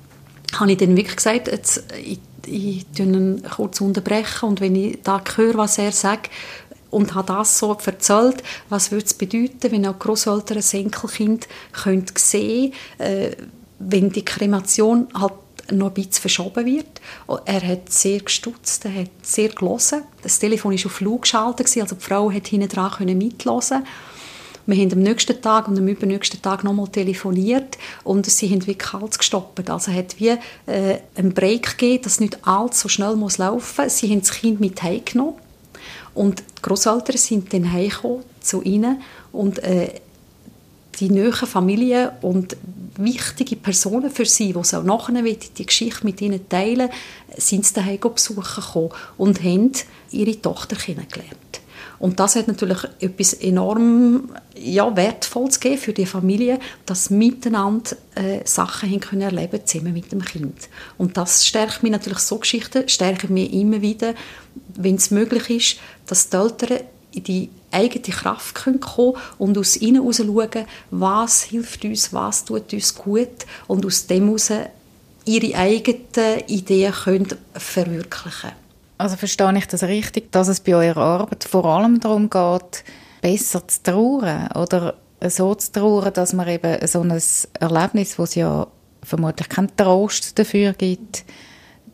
habe 0.55 0.73
ich 0.73 0.79
dann 0.79 0.97
wirklich 0.97 1.17
gesagt, 1.17 1.49
jetzt, 1.49 1.85
ich 2.03 2.21
ich 2.47 2.87
ihn 2.99 3.43
kurz 3.43 3.81
unterbrechen 3.81 4.49
und 4.49 4.61
wenn 4.61 4.77
ich 4.77 4.99
da 5.03 5.23
höre, 5.37 5.57
was 5.57 5.79
er 5.79 5.93
sagt 5.93 6.31
und 6.95 7.15
habe 7.15 7.33
das 7.33 7.59
so 7.59 7.77
erzählt, 7.85 8.43
was 8.69 8.93
würde 8.93 9.07
es 9.07 9.15
bedeuten, 9.15 9.73
wenn 9.73 9.87
auch 9.87 9.99
Großeltern 9.99 10.59
ein 10.59 10.81
Enkelkind 10.81 11.49
sehen 12.19 12.73
können, 12.99 13.11
äh, 13.11 13.37
wenn 13.81 14.11
die 14.11 14.25
Kremation 14.25 15.09
halt 15.15 15.33
noch 15.73 15.89
ein 15.89 15.95
bisschen 15.95 16.13
verschoben 16.13 16.67
wird. 16.67 17.01
Er 17.47 17.67
hat 17.67 17.91
sehr 17.91 18.21
gestutzt, 18.21 18.85
er 18.85 18.95
hat 18.95 19.11
sehr 19.23 19.49
gelesen. 19.49 20.03
Das 20.23 20.39
Telefon 20.39 20.77
war 20.77 20.87
auf 20.87 20.93
Flug 20.93 21.23
geschaltet, 21.23 21.67
also 21.77 21.97
die 21.97 22.05
Frau 22.05 22.31
hat 22.31 22.49
hinten 22.49 22.69
dran 22.69 23.19
mithören 23.19 23.85
wir 24.67 24.77
haben 24.77 24.93
am 24.93 25.03
nächsten 25.03 25.43
Tag 25.43 25.69
und 25.69 25.79
am 25.79 25.87
übernächsten 25.87 26.41
Tag 26.41 26.65
nochmal 26.65 26.89
telefoniert 26.89 27.77
und 28.03 28.25
sie 28.25 28.49
haben 28.49 28.67
wirklich 28.67 28.95
alles 28.95 29.19
gestoppt. 29.19 29.69
Also 29.69 29.93
hat 29.93 30.19
wie 30.19 30.29
äh, 30.65 31.01
einen 31.15 31.35
Break 31.35 31.77
gegeben, 31.77 32.03
dass 32.03 32.19
nicht 32.19 32.39
alles 32.47 32.81
so 32.81 32.89
schnell 32.89 33.15
muss 33.15 33.37
laufen 33.37 33.85
muss. 33.85 33.99
Sie 33.99 34.11
haben 34.11 34.21
das 34.21 34.33
Kind 34.33 34.61
mit 34.61 34.83
heimgenommen 34.83 35.35
und 36.15 36.41
die 36.41 36.63
Grosseltern 36.63 37.17
sind 37.17 37.53
dann 37.53 37.71
heimgekommen 37.71 38.25
zu 38.41 38.63
ihnen 38.63 39.03
und 39.33 39.59
äh, 39.61 40.01
die 41.01 41.11
nahen 41.11 41.33
Familien 41.33 42.11
und 42.23 42.57
wichtige 42.97 43.57
Personen 43.57 44.11
für 44.11 44.25
sie, 44.25 44.53
die 44.53 44.65
sie 44.65 44.79
auch 44.79 44.85
nachher 44.85 45.23
die 45.23 45.67
Geschichte 45.67 46.05
mit 46.05 46.21
ihnen 46.21 46.49
teilen 46.49 46.89
sind 47.37 47.67
sie 47.67 47.75
daheim 47.75 47.99
besuchen 47.99 48.45
gekommen 48.45 48.91
und 49.19 49.43
haben 49.43 49.73
ihre 50.13 50.41
Tochter 50.41 50.77
kennengelernt. 50.77 51.61
Und 51.99 52.21
das 52.21 52.37
hat 52.37 52.49
natürlich 52.49 52.79
etwas 53.01 53.35
enorm 53.35 54.29
ja, 54.57 54.95
Wertvolles 54.95 55.59
gegeben 55.59 55.81
für 55.81 55.93
die 55.93 56.07
Familie, 56.07 56.59
dass 56.87 57.07
sie 57.07 57.15
miteinander 57.15 57.97
äh, 58.15 58.41
Sachen 58.45 58.91
haben 58.91 59.01
können 59.01 59.23
erleben 59.23 59.61
zusammen 59.65 59.95
mit 59.95 60.13
dem 60.13 60.25
Kind. 60.25 60.69
Und 60.99 61.17
das 61.17 61.47
stärkt 61.47 61.83
mich 61.83 61.93
natürlich, 61.93 62.19
so 62.19 62.39
Geschichten 62.39 62.89
stärken 62.89 63.33
mich 63.33 63.53
immer 63.53 63.81
wieder, 63.81 64.15
wenn 64.75 64.97
es 64.97 65.11
möglich 65.11 65.51
ist, 65.51 65.81
dass 66.07 66.29
die 66.29 66.37
Eltern 66.37 66.81
in 67.13 67.25
die 67.25 67.51
eigene 67.71 68.03
Kraft 68.03 68.55
kommen 68.55 68.81
können 68.81 69.15
und 69.39 69.59
aus 69.59 69.77
ihnen 69.77 70.03
heraus 70.03 70.19
schauen, 70.19 70.67
was 70.91 71.43
hilft 71.43 71.85
uns, 71.85 72.13
was 72.13 72.45
tut 72.45 72.73
uns 72.73 72.95
gut 72.95 73.47
und 73.67 73.85
aus 73.85 74.07
dem 74.07 74.27
heraus 74.27 74.51
ihre 75.25 75.57
eigenen 75.57 76.41
Ideen 76.47 76.93
können 76.93 77.35
verwirklichen. 77.55 78.53
Also 78.99 79.17
verstehe 79.17 79.57
ich 79.59 79.67
das 79.67 79.83
richtig, 79.83 80.31
dass 80.33 80.49
es 80.49 80.61
bei 80.61 80.75
eurer 80.75 81.21
Arbeit 81.21 81.45
vor 81.45 81.65
allem 81.65 81.99
darum 81.99 82.31
geht, 82.31 82.85
besser 83.21 83.67
zu 83.67 83.83
trauern 83.83 84.49
oder 84.55 84.95
so 85.27 85.55
zu 85.55 85.73
trauern, 85.73 86.13
dass 86.13 86.33
man 86.33 86.49
eben 86.49 86.87
so 86.87 87.01
ein 87.01 87.21
Erlebnis, 87.59 88.19
wo 88.19 88.25
es 88.25 88.35
ja 88.35 88.67
vermutlich 89.03 89.49
keinen 89.49 89.75
Trost 89.77 90.39
dafür 90.39 90.75
gibt, 90.75 91.25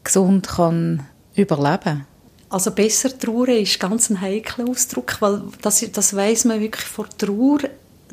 gesund 0.04 0.48
kann 0.48 1.06
überleben 1.34 2.06
also 2.50 2.72
besser 2.72 3.16
trauern 3.16 3.50
ist 3.50 3.78
ganz 3.78 4.10
ein 4.10 4.20
heikler 4.20 4.68
Ausdruck, 4.68 5.16
weil 5.20 5.42
das, 5.62 5.84
das 5.92 6.14
weiß 6.14 6.46
man 6.46 6.60
wirklich 6.60 6.84
vor 6.84 7.08
Trauer, 7.16 7.60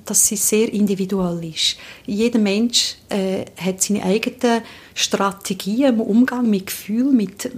dass 0.06 0.28
sie 0.28 0.38
sehr 0.38 0.72
individuell 0.72 1.44
ist. 1.44 1.78
Jeder 2.06 2.40
Mensch 2.40 2.96
äh, 3.10 3.46
hat 3.58 3.82
seine 3.82 4.04
eigenen 4.04 4.62
Strategien 4.94 5.96
im 5.96 6.02
Umgang 6.02 6.50
mit 6.50 6.68
Gefühlen, 6.68 7.18
mit, 7.18 7.52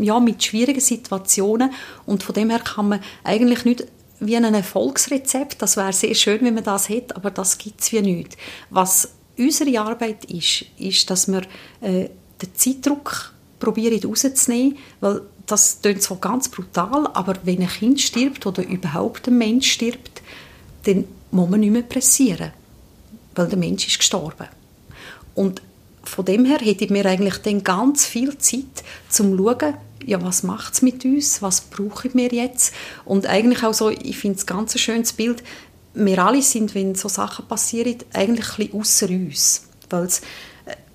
ja, 0.00 0.20
mit 0.20 0.42
schwierigen 0.42 0.80
Situationen 0.80 1.72
und 2.04 2.24
von 2.24 2.34
dem 2.34 2.50
her 2.50 2.60
kann 2.60 2.88
man 2.88 3.00
eigentlich 3.24 3.64
nicht 3.64 3.86
wie 4.20 4.36
ein 4.36 4.52
Erfolgsrezept, 4.52 5.62
das 5.62 5.76
wäre 5.76 5.92
sehr 5.92 6.14
schön, 6.14 6.40
wenn 6.42 6.54
man 6.54 6.64
das 6.64 6.88
hätte, 6.88 7.14
aber 7.14 7.30
das 7.30 7.56
gibt 7.56 7.80
es 7.80 7.92
wie 7.92 8.00
nicht. 8.00 8.36
Was 8.70 9.12
unsere 9.38 9.80
Arbeit 9.80 10.24
ist, 10.24 10.64
ist, 10.76 11.08
dass 11.08 11.28
wir 11.28 11.42
äh, 11.80 12.08
den 12.42 12.54
Zeitdruck 12.54 13.32
probieren 13.60 14.00
rauszunehmen, 14.02 14.76
weil 15.00 15.22
das 15.50 15.78
klingt 15.82 16.02
so 16.02 16.16
ganz 16.16 16.48
brutal, 16.48 17.08
aber 17.14 17.34
wenn 17.44 17.62
ein 17.62 17.68
Kind 17.68 18.00
stirbt 18.00 18.46
oder 18.46 18.62
überhaupt 18.64 19.28
ein 19.28 19.38
Mensch 19.38 19.72
stirbt, 19.72 20.22
dann 20.84 21.04
muss 21.30 21.50
man 21.50 21.60
nicht 21.60 21.72
mehr 21.72 21.82
pressieren, 21.82 22.52
weil 23.34 23.48
der 23.48 23.58
Mensch 23.58 23.86
ist 23.86 23.98
gestorben. 23.98 24.48
Und 25.34 25.62
von 26.04 26.24
dem 26.24 26.44
her 26.44 26.58
hätte 26.58 26.84
ich 26.84 26.90
mir 26.90 27.04
eigentlich 27.06 27.38
dann 27.38 27.64
ganz 27.64 28.06
viel 28.06 28.36
Zeit 28.38 28.84
zum 29.08 29.36
schauen, 29.36 29.74
ja, 30.04 30.22
was 30.22 30.42
macht 30.42 30.74
es 30.74 30.82
mit 30.82 31.04
uns, 31.04 31.42
was 31.42 31.60
brauche 31.62 32.08
ich 32.08 32.14
mir 32.14 32.32
jetzt 32.32 32.72
und 33.04 33.26
eigentlich 33.26 33.62
auch 33.62 33.74
so, 33.74 33.90
ich 33.90 34.16
finde 34.16 34.38
es 34.38 34.46
ganz 34.46 34.74
ein 34.74 34.78
schönes 34.78 35.12
Bild, 35.12 35.42
wir 35.94 36.24
alle 36.24 36.40
sind, 36.40 36.74
wenn 36.74 36.94
so 36.94 37.08
Sachen 37.08 37.46
passieren, 37.46 37.96
eigentlich 38.12 38.50
ein 38.50 38.56
bisschen 38.56 38.80
ausser 38.80 39.08
uns, 39.10 39.68
weil 39.90 40.08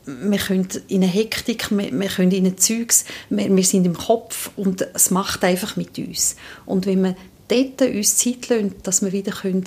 wir 0.06 0.38
können 0.38 0.68
in 0.88 1.04
eine 1.04 1.12
Hektik, 1.12 1.72
wir, 1.72 1.92
wir 1.92 2.08
können 2.10 2.32
in 2.32 2.46
ein 2.46 2.58
Zeugs, 2.58 3.06
wir, 3.30 3.56
wir, 3.56 3.64
sind 3.64 3.86
im 3.86 3.98
Kopf 3.98 4.52
und 4.56 4.82
es 4.94 5.12
macht 5.12 5.44
einfach 5.44 5.76
mit 5.76 5.98
uns. 5.98 6.36
Und 6.66 6.86
wenn 6.86 7.04
wir 7.04 7.16
dort 7.48 7.82
uns 7.82 8.18
Zeit 8.18 8.50
lassen, 8.50 8.76
dass 8.84 9.02
wir 9.02 9.12
wieder 9.12 9.32
können 9.32 9.64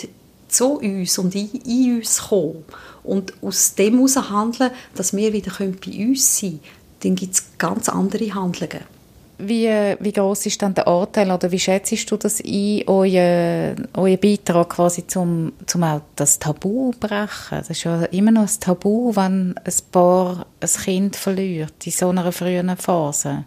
zu 0.49 0.79
uns 0.79 1.18
und 1.18 1.35
in, 1.35 1.51
in 1.64 1.96
uns 1.96 2.18
kommen 2.18 2.64
und 3.03 3.33
aus 3.42 3.75
dem 3.75 3.94
heraus 3.94 4.16
handeln, 4.31 4.70
dass 4.94 5.16
wir 5.16 5.33
wieder 5.33 5.51
können 5.51 5.79
bei 5.85 6.07
uns 6.07 6.38
sein 6.38 6.51
können, 6.51 6.61
dann 7.01 7.14
gibt 7.14 7.35
es 7.35 7.44
ganz 7.59 7.88
andere 7.88 8.35
Handlungen. 8.35 8.95
Wie, 9.38 9.68
wie 10.01 10.12
groß 10.12 10.46
ist 10.46 10.62
dann 10.62 10.72
der 10.72 10.88
Anteil 10.88 11.31
oder 11.31 11.51
wie 11.51 11.59
schätzt 11.59 12.11
du 12.11 12.16
das 12.16 12.40
ein, 12.40 12.83
euer, 12.87 13.77
euer 13.92 14.16
Beitrag 14.16 14.70
quasi 14.70 15.07
zum, 15.07 15.53
zum 15.66 15.83
auch 15.83 16.01
das 16.16 16.38
Tabu 16.38 16.92
brechen? 16.99 17.59
Das 17.59 17.68
ist 17.68 17.85
ja 17.85 18.05
immer 18.07 18.31
noch 18.31 18.42
ein 18.42 18.61
Tabu, 18.61 19.14
wenn 19.14 19.55
ein 19.59 19.75
Paar 19.92 20.46
ein 20.59 20.68
Kind 20.68 21.16
verliert 21.16 21.75
in 21.85 21.92
so 21.92 22.09
einer 22.09 22.33
frühen 22.33 22.75
Phase. 22.79 23.44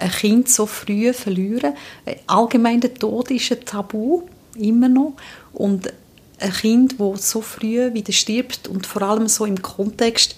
Ein 0.00 0.10
Kind 0.10 0.48
so 0.48 0.66
früh 0.66 1.12
verlieren, 1.12 1.74
allgemein 2.26 2.80
der 2.80 2.92
Tod 2.92 3.30
ist 3.30 3.52
ein 3.52 3.64
Tabu, 3.64 4.22
immer 4.56 4.88
noch. 4.88 5.14
Und 5.52 5.92
ein 6.40 6.52
Kind, 6.52 6.96
das 6.98 7.30
so 7.30 7.40
früh 7.40 7.94
wieder 7.94 8.12
stirbt 8.12 8.66
und 8.66 8.86
vor 8.86 9.02
allem 9.02 9.28
so 9.28 9.44
im 9.44 9.62
Kontext, 9.62 10.36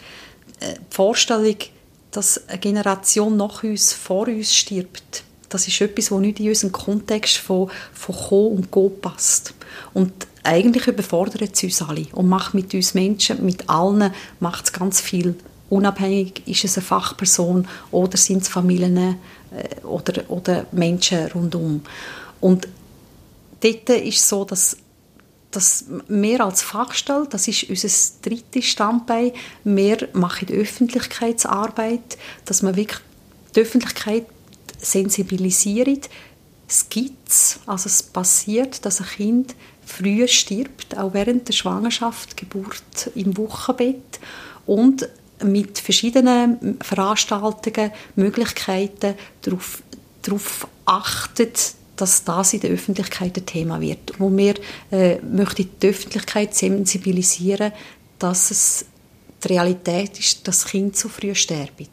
äh, 0.61 0.75
die 0.75 0.95
Vorstellung, 0.95 1.57
dass 2.17 2.49
eine 2.49 2.59
Generation 2.59 3.37
nach 3.37 3.63
uns 3.65 3.93
vor 3.93 4.29
uns 4.29 4.55
stirbt. 4.55 5.25
Das 5.49 5.69
ist 5.69 5.81
etwas, 5.81 6.09
das 6.09 6.19
nicht 6.19 6.41
in 6.41 6.49
unseren 6.49 6.73
Kontext 6.73 7.37
von, 7.37 7.71
von 7.93 8.15
Kommen 8.15 8.57
und 8.57 8.71
Go 8.71 8.89
passt. 8.89 9.55
Und 9.93 10.13
eigentlich 10.45 10.87
überfordert 10.87 11.51
es 11.55 11.63
uns 11.63 11.83
alle 11.83 12.07
und 12.13 12.29
macht 12.29 12.55
mit 12.55 12.73
uns 12.75 12.95
Menschen, 12.95 13.45
mit 13.45 13.69
allen, 13.69 14.13
macht 14.41 14.67
es 14.67 14.73
ganz 14.73 15.01
viel. 15.01 15.35
Unabhängig 15.71 16.43
ist 16.47 16.65
es 16.65 16.77
eine 16.77 16.85
Fachperson 16.85 17.67
oder 17.91 18.17
sind 18.17 18.43
es 18.43 18.49
Familien 18.49 18.97
äh, 18.97 19.85
oder, 19.85 20.29
oder 20.29 20.67
Menschen 20.73 21.27
rundum. 21.29 21.83
Und 22.41 22.69
dort 23.61 23.89
ist 23.91 24.19
es 24.19 24.29
so, 24.29 24.45
dass 24.45 24.77
dass 25.57 25.85
wir 26.09 26.45
als 26.45 26.63
Fachstelle, 26.63 27.27
das 27.29 27.49
ist 27.49 27.65
unser 27.65 27.89
drittes 28.23 28.67
Standbein, 28.67 29.33
wir 29.65 30.09
machen 30.13 30.47
die 30.47 30.55
Öffentlichkeitsarbeit, 30.55 32.19
dass 32.45 32.63
man 32.63 32.77
wirklich 32.77 33.01
die 33.55 33.61
Öffentlichkeit 33.61 34.27
sensibilisiert. 34.81 36.11
Es 36.69 36.89
gibt 36.89 37.25
also 37.67 37.87
es 37.87 38.03
passiert, 38.03 38.85
dass 38.85 39.01
ein 39.01 39.07
Kind 39.07 39.55
früh 39.85 40.27
stirbt, 40.29 40.97
auch 40.97 41.15
während 41.15 41.49
der 41.49 41.53
Schwangerschaft, 41.53 42.37
Geburt 42.37 43.11
im 43.15 43.37
Wochenbett. 43.37 44.21
Und 44.67 45.09
mit 45.43 45.79
verschiedenen 45.79 46.79
Veranstaltungen, 46.81 47.91
Möglichkeiten 48.17 49.15
darauf, 49.43 49.83
darauf 50.23 50.67
achtet, 50.87 51.75
dass 51.97 52.25
das 52.25 52.53
in 52.53 52.61
der 52.61 52.71
Öffentlichkeit 52.71 53.37
ein 53.37 53.47
Thema 53.47 53.81
wird. 53.81 54.13
Wo 54.19 54.35
wir 54.35 54.55
äh, 54.91 55.21
möchten 55.21 55.69
die 55.81 55.89
Öffentlichkeit 55.89 56.55
sensibilisieren, 56.55 57.73
dass 58.19 58.51
es 58.51 58.87
die 59.43 59.49
Realität 59.49 60.19
ist, 60.19 60.47
dass 60.49 60.67
Kinder 60.67 60.97
so 60.97 61.09
früh 61.09 61.35
sterben. 61.35 61.89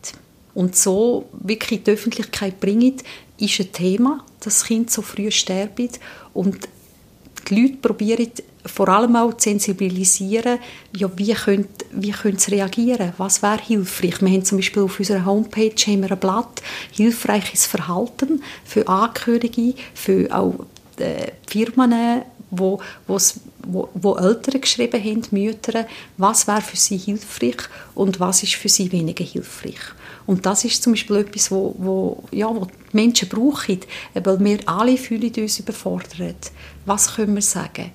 Und 0.53 0.75
so 0.75 1.29
wirklich 1.33 1.79
in 1.79 1.83
die 1.85 1.91
Öffentlichkeit 1.91 2.59
bringen, 2.59 2.97
ist 3.37 3.59
ein 3.59 3.71
Thema, 3.71 4.25
dass 4.39 4.65
Kinder 4.65 4.91
so 4.91 5.01
früh 5.01 5.31
sterben. 5.31 5.89
Und 6.33 6.67
die 7.49 7.61
Leute 7.61 7.77
probieren 7.77 8.31
vor 8.65 8.89
allem 8.89 9.15
auch 9.15 9.33
zu 9.33 9.49
sensibilisieren, 9.49 10.59
ja, 10.95 11.09
wie 11.15 11.33
können 11.33 11.67
wie 11.91 12.13
sie 12.37 12.51
reagieren, 12.51 13.13
was 13.17 13.41
wäre 13.41 13.61
hilfreich. 13.61 14.21
Wir 14.21 14.29
haben 14.29 14.45
zum 14.45 14.57
Beispiel 14.57 14.83
auf 14.83 14.99
unserer 14.99 15.25
Homepage 15.25 15.75
haben 15.87 16.03
wir 16.03 16.11
ein 16.11 16.19
Blatt 16.19 16.61
«Hilfreiches 16.91 17.65
Verhalten» 17.65 18.43
für 18.63 18.87
Angehörige, 18.87 19.73
für 19.93 20.27
auch 20.35 20.65
äh, 20.97 21.31
Firmen, 21.47 22.23
wo, 22.51 22.81
wo, 23.07 23.89
wo 23.93 24.15
Eltern 24.15 24.61
geschrieben 24.61 25.01
haben, 25.01 25.23
Mütter, 25.31 25.87
was 26.17 26.47
wäre 26.47 26.61
für 26.61 26.77
sie 26.77 26.97
hilfreich 26.97 27.57
und 27.95 28.19
was 28.19 28.43
ist 28.43 28.55
für 28.55 28.69
sie 28.69 28.91
weniger 28.91 29.23
hilfreich. 29.23 29.79
Und 30.27 30.45
das 30.45 30.65
ist 30.65 30.83
zum 30.83 30.93
Beispiel 30.93 31.17
etwas, 31.17 31.49
wo, 31.49 31.75
wo, 31.77 32.23
ja, 32.31 32.47
wo 32.47 32.65
die 32.65 32.71
Menschen 32.91 33.29
brauchen, 33.29 33.79
weil 34.13 34.39
wir 34.39 34.59
alle 34.65 34.97
fühlen 34.97 35.33
uns 35.35 35.59
überfordert. 35.59 36.51
Was 36.85 37.15
können 37.15 37.35
wir 37.35 37.41
sagen? 37.41 37.91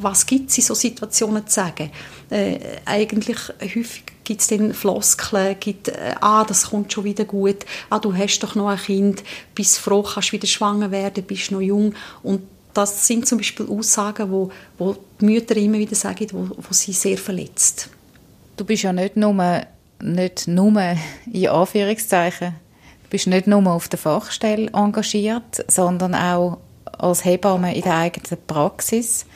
Was 0.00 0.26
gibt 0.26 0.50
es 0.50 0.58
in 0.58 0.64
solchen 0.64 0.80
Situationen 0.80 1.46
zu 1.46 1.54
sagen? 1.54 1.90
Äh, 2.30 2.58
eigentlich 2.84 3.38
häufig 3.60 4.04
gibt 4.24 4.40
es 4.40 4.46
dann 4.48 4.74
Floskeln, 4.74 5.56
gibt, 5.58 5.88
äh, 5.88 6.14
ah, 6.20 6.44
das 6.44 6.70
kommt 6.70 6.92
schon 6.92 7.04
wieder 7.04 7.24
gut, 7.24 7.64
ah, 7.90 7.98
du 7.98 8.14
hast 8.14 8.40
doch 8.40 8.54
noch 8.54 8.68
ein 8.68 8.78
Kind, 8.78 9.24
bist 9.54 9.78
froh, 9.78 10.02
kannst 10.02 10.32
wieder 10.32 10.46
schwanger 10.46 10.90
werden, 10.90 11.24
bist 11.24 11.50
noch 11.50 11.60
jung 11.60 11.94
und 12.22 12.42
das 12.74 13.06
sind 13.06 13.26
zum 13.26 13.38
Beispiel 13.38 13.66
Aussagen, 13.68 14.30
wo, 14.30 14.52
wo 14.76 14.96
die 15.20 15.24
Mütter 15.24 15.56
immer 15.56 15.78
wieder 15.78 15.96
sagen, 15.96 16.26
wo, 16.32 16.48
wo 16.56 16.72
sie 16.72 16.92
sehr 16.92 17.18
verletzt. 17.18 17.88
Du 18.56 18.64
bist 18.64 18.82
ja 18.82 18.92
nicht 18.92 19.16
nur, 19.16 19.62
nicht 20.00 20.46
nur 20.46 20.96
in 21.32 21.48
Anführungszeichen, 21.48 22.54
du 23.04 23.08
bist 23.10 23.26
nicht 23.26 23.46
nur 23.46 23.66
auf 23.66 23.88
der 23.88 23.98
Fachstelle 23.98 24.70
engagiert, 24.72 25.64
sondern 25.68 26.14
auch 26.14 26.58
als 26.98 27.24
Hebamme 27.24 27.74
in 27.74 27.82
der 27.82 27.96
eigenen 27.96 28.38
Praxis. 28.46 29.26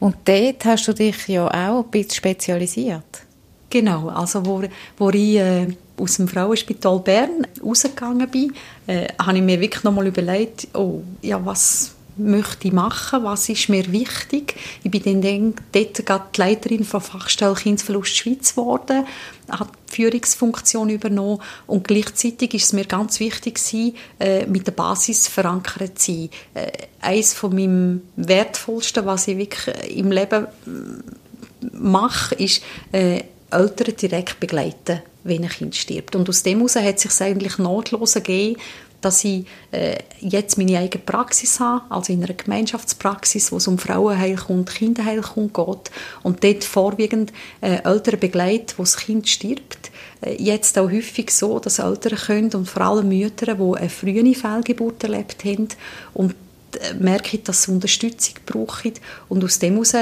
Und 0.00 0.16
dort 0.24 0.64
hast 0.64 0.88
du 0.88 0.92
dich 0.92 1.28
ja 1.28 1.46
auch 1.46 1.84
ein 1.84 1.90
bisschen 1.90 2.12
spezialisiert. 2.12 3.22
Genau, 3.70 4.08
also 4.08 4.46
wo, 4.46 4.62
wo 4.96 5.10
ich 5.10 5.36
äh, 5.36 5.66
aus 5.98 6.16
dem 6.16 6.28
Frauenspital 6.28 7.00
Bern 7.00 7.46
rausgegangen 7.62 8.28
bin, 8.30 8.54
äh, 8.86 9.08
habe 9.20 9.38
ich 9.38 9.44
mir 9.44 9.60
wirklich 9.60 9.84
nochmal 9.84 10.06
überlegt, 10.06 10.68
oh, 10.74 11.02
ja, 11.20 11.44
was, 11.44 11.92
möchte 12.18 12.74
machen, 12.74 13.24
was 13.24 13.48
ist 13.48 13.68
mir 13.68 13.90
wichtig. 13.92 14.56
Ich 14.82 14.90
bin 14.90 15.22
dann 15.22 15.54
dort 15.72 16.04
gerade 16.04 16.24
die 16.34 16.40
Leiterin 16.40 16.84
von 16.84 17.00
Fachstelle 17.00 17.54
Kindesverlust 17.54 18.16
Schweiz 18.16 18.54
geworden, 18.54 19.06
habe 19.50 19.70
die 19.90 19.94
Führungsfunktion 19.94 20.90
übernommen 20.90 21.40
und 21.66 21.86
gleichzeitig 21.86 22.54
ist 22.54 22.64
es 22.64 22.72
mir 22.72 22.84
ganz 22.84 23.20
wichtig 23.20 23.56
gewesen, 23.56 23.96
äh, 24.18 24.46
mit 24.46 24.66
der 24.66 24.72
Basis 24.72 25.28
verankert 25.28 25.98
zu 25.98 26.12
sein. 26.12 26.30
Äh, 26.54 26.70
eines 27.00 27.34
von 27.34 27.54
meinem 27.54 28.02
wertvollsten, 28.16 29.06
was 29.06 29.28
ich 29.28 29.38
wirklich 29.38 29.96
im 29.96 30.12
Leben 30.12 30.44
äh, 30.44 31.66
mache, 31.72 32.34
ist 32.34 32.62
äh, 32.92 33.22
Eltern 33.50 33.96
direkt 33.96 34.40
begleiten, 34.40 35.00
wenn 35.24 35.42
ein 35.42 35.48
Kind 35.48 35.74
stirbt. 35.74 36.14
Und 36.14 36.28
aus 36.28 36.42
dem 36.42 36.58
heraus 36.58 36.76
hat 36.76 36.96
es 36.96 37.02
sich 37.02 37.20
eigentlich 37.20 37.58
notlos 37.58 38.14
gegeben, 38.14 38.60
dass 39.00 39.24
ich 39.24 39.46
äh, 39.70 39.98
jetzt 40.20 40.58
meine 40.58 40.78
eigene 40.78 41.04
Praxis 41.04 41.60
habe, 41.60 41.82
also 41.88 42.12
in 42.12 42.22
einer 42.22 42.34
Gemeinschaftspraxis, 42.34 43.52
wo 43.52 43.56
es 43.56 43.68
um 43.68 43.78
Frauenheilkunde, 43.78 44.72
Kinderheilkunde 44.72 45.52
geht 45.52 45.90
und 46.22 46.42
dort 46.42 46.64
vorwiegend 46.64 47.32
äh, 47.60 47.82
Eltern 47.84 48.18
begleitet, 48.18 48.74
wo 48.78 48.82
das 48.82 48.96
Kind 48.96 49.28
stirbt. 49.28 49.90
Äh, 50.20 50.42
jetzt 50.42 50.78
auch 50.78 50.90
häufig 50.90 51.30
so, 51.30 51.58
dass 51.58 51.78
Eltern 51.78 52.18
können 52.18 52.52
und 52.54 52.68
vor 52.68 52.82
allem 52.82 53.08
Mütter, 53.08 53.54
die 53.54 53.78
eine 53.78 53.88
frühe 53.88 54.34
Fehlgeburt 54.34 55.04
erlebt 55.04 55.44
haben 55.44 55.68
und 56.14 56.34
äh, 56.80 56.94
merken, 56.94 57.40
dass 57.44 57.62
sie 57.62 57.72
Unterstützung 57.72 58.34
brauchen 58.46 58.94
und 59.28 59.44
aus 59.44 59.58
dem 59.58 59.74
heraus 59.74 59.94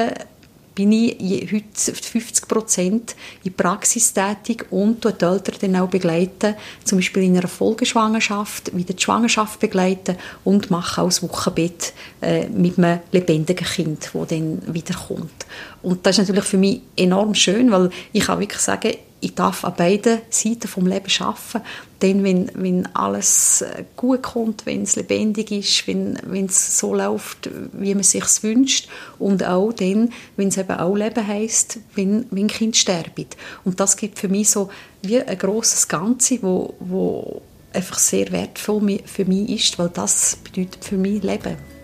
bin 0.77 0.93
ich 0.93 1.51
heute 1.51 1.95
50 1.95 2.47
Prozent 2.47 3.17
in 3.43 3.55
Praxis 3.55 4.13
tätig 4.13 4.67
und 4.71 5.03
die 5.05 5.09
Eltern 5.09 5.55
dann 5.61 5.77
auch 5.77 5.89
begleiten, 5.89 6.55
zum 6.85 6.99
Beispiel 6.99 7.25
in 7.25 7.37
einer 7.37 7.49
Folgeschwangerschaft, 7.49 8.77
wieder 8.77 8.93
die 8.95 9.03
Schwangerschaft 9.03 9.59
begleiten 9.59 10.17
und 10.45 10.71
mache 10.71 11.01
auch 11.01 11.07
das 11.07 11.23
Wochenbett 11.23 11.95
äh, 12.21 12.47
mit 12.49 12.79
einem 12.79 13.01
lebendigen 13.11 13.67
Kind, 13.67 14.11
das 14.13 14.29
dann 14.29 14.63
wiederkommt. 14.73 15.47
Und 15.83 16.05
das 16.05 16.19
ist 16.19 16.29
natürlich 16.29 16.51
für 16.51 16.59
mich 16.59 16.83
enorm 16.95 17.35
schön, 17.35 17.73
weil 17.73 17.91
ich 18.13 18.25
kann 18.25 18.39
wirklich 18.39 18.61
sagen, 18.61 18.93
ich 19.21 19.35
darf 19.35 19.65
an 19.65 19.75
beiden 19.75 20.21
Seiten 20.31 20.69
vom 20.69 20.87
Leben 20.87 21.11
arbeiten. 21.21 21.67
Dann, 22.01 22.23
wenn, 22.23 22.51
wenn 22.55 22.95
alles 22.95 23.65
gut 23.97 24.23
kommt, 24.23 24.67
wenn 24.67 24.83
es 24.83 24.97
lebendig 24.97 25.51
ist, 25.51 25.87
wenn, 25.87 26.47
es 26.47 26.79
so 26.79 26.95
läuft, 26.95 27.49
wie 27.73 27.95
man 27.95 28.03
sich 28.03 28.25
wünscht. 28.43 28.89
Und 29.19 29.43
auch 29.45 29.73
dann, 29.73 30.13
wenn 30.37 30.49
es 30.49 30.59
eben 30.59 30.79
auch 30.79 30.95
Leben 30.95 31.27
heisst, 31.27 31.79
wenn, 31.95 32.27
wenn 32.31 32.49
Kind 32.49 32.77
sterben. 32.77 33.27
Und 33.65 33.81
das 33.81 33.97
gibt 33.97 34.19
für 34.19 34.29
mich 34.29 34.51
so 34.51 34.69
wie 35.03 35.21
ein 35.21 35.39
grosses 35.39 35.89
Ganze, 35.89 36.43
wo, 36.43 36.75
wo 36.79 37.43
einfach 37.73 37.99
sehr 37.99 38.31
wertvoll 38.33 39.01
für 39.05 39.25
mich 39.25 39.51
ist, 39.51 39.79
weil 39.79 39.89
das 39.89 40.37
bedeutet 40.37 40.85
für 40.85 40.97
mich 40.97 41.23
Leben. 41.23 41.76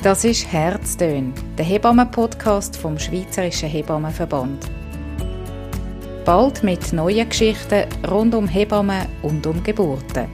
Das 0.00 0.24
ist 0.24 0.52
Herztön, 0.52 1.34
der 1.58 1.64
Hebammen-Podcast 1.64 2.76
vom 2.76 2.96
Schweizerischen 3.00 3.68
Hebammenverband. 3.68 4.70
Bald 6.24 6.62
mit 6.62 6.92
neuen 6.92 7.28
Geschichten 7.28 7.84
rund 8.08 8.32
um 8.36 8.46
Hebammen 8.46 9.06
und 9.22 9.44
um 9.44 9.60
Geburten. 9.60 10.28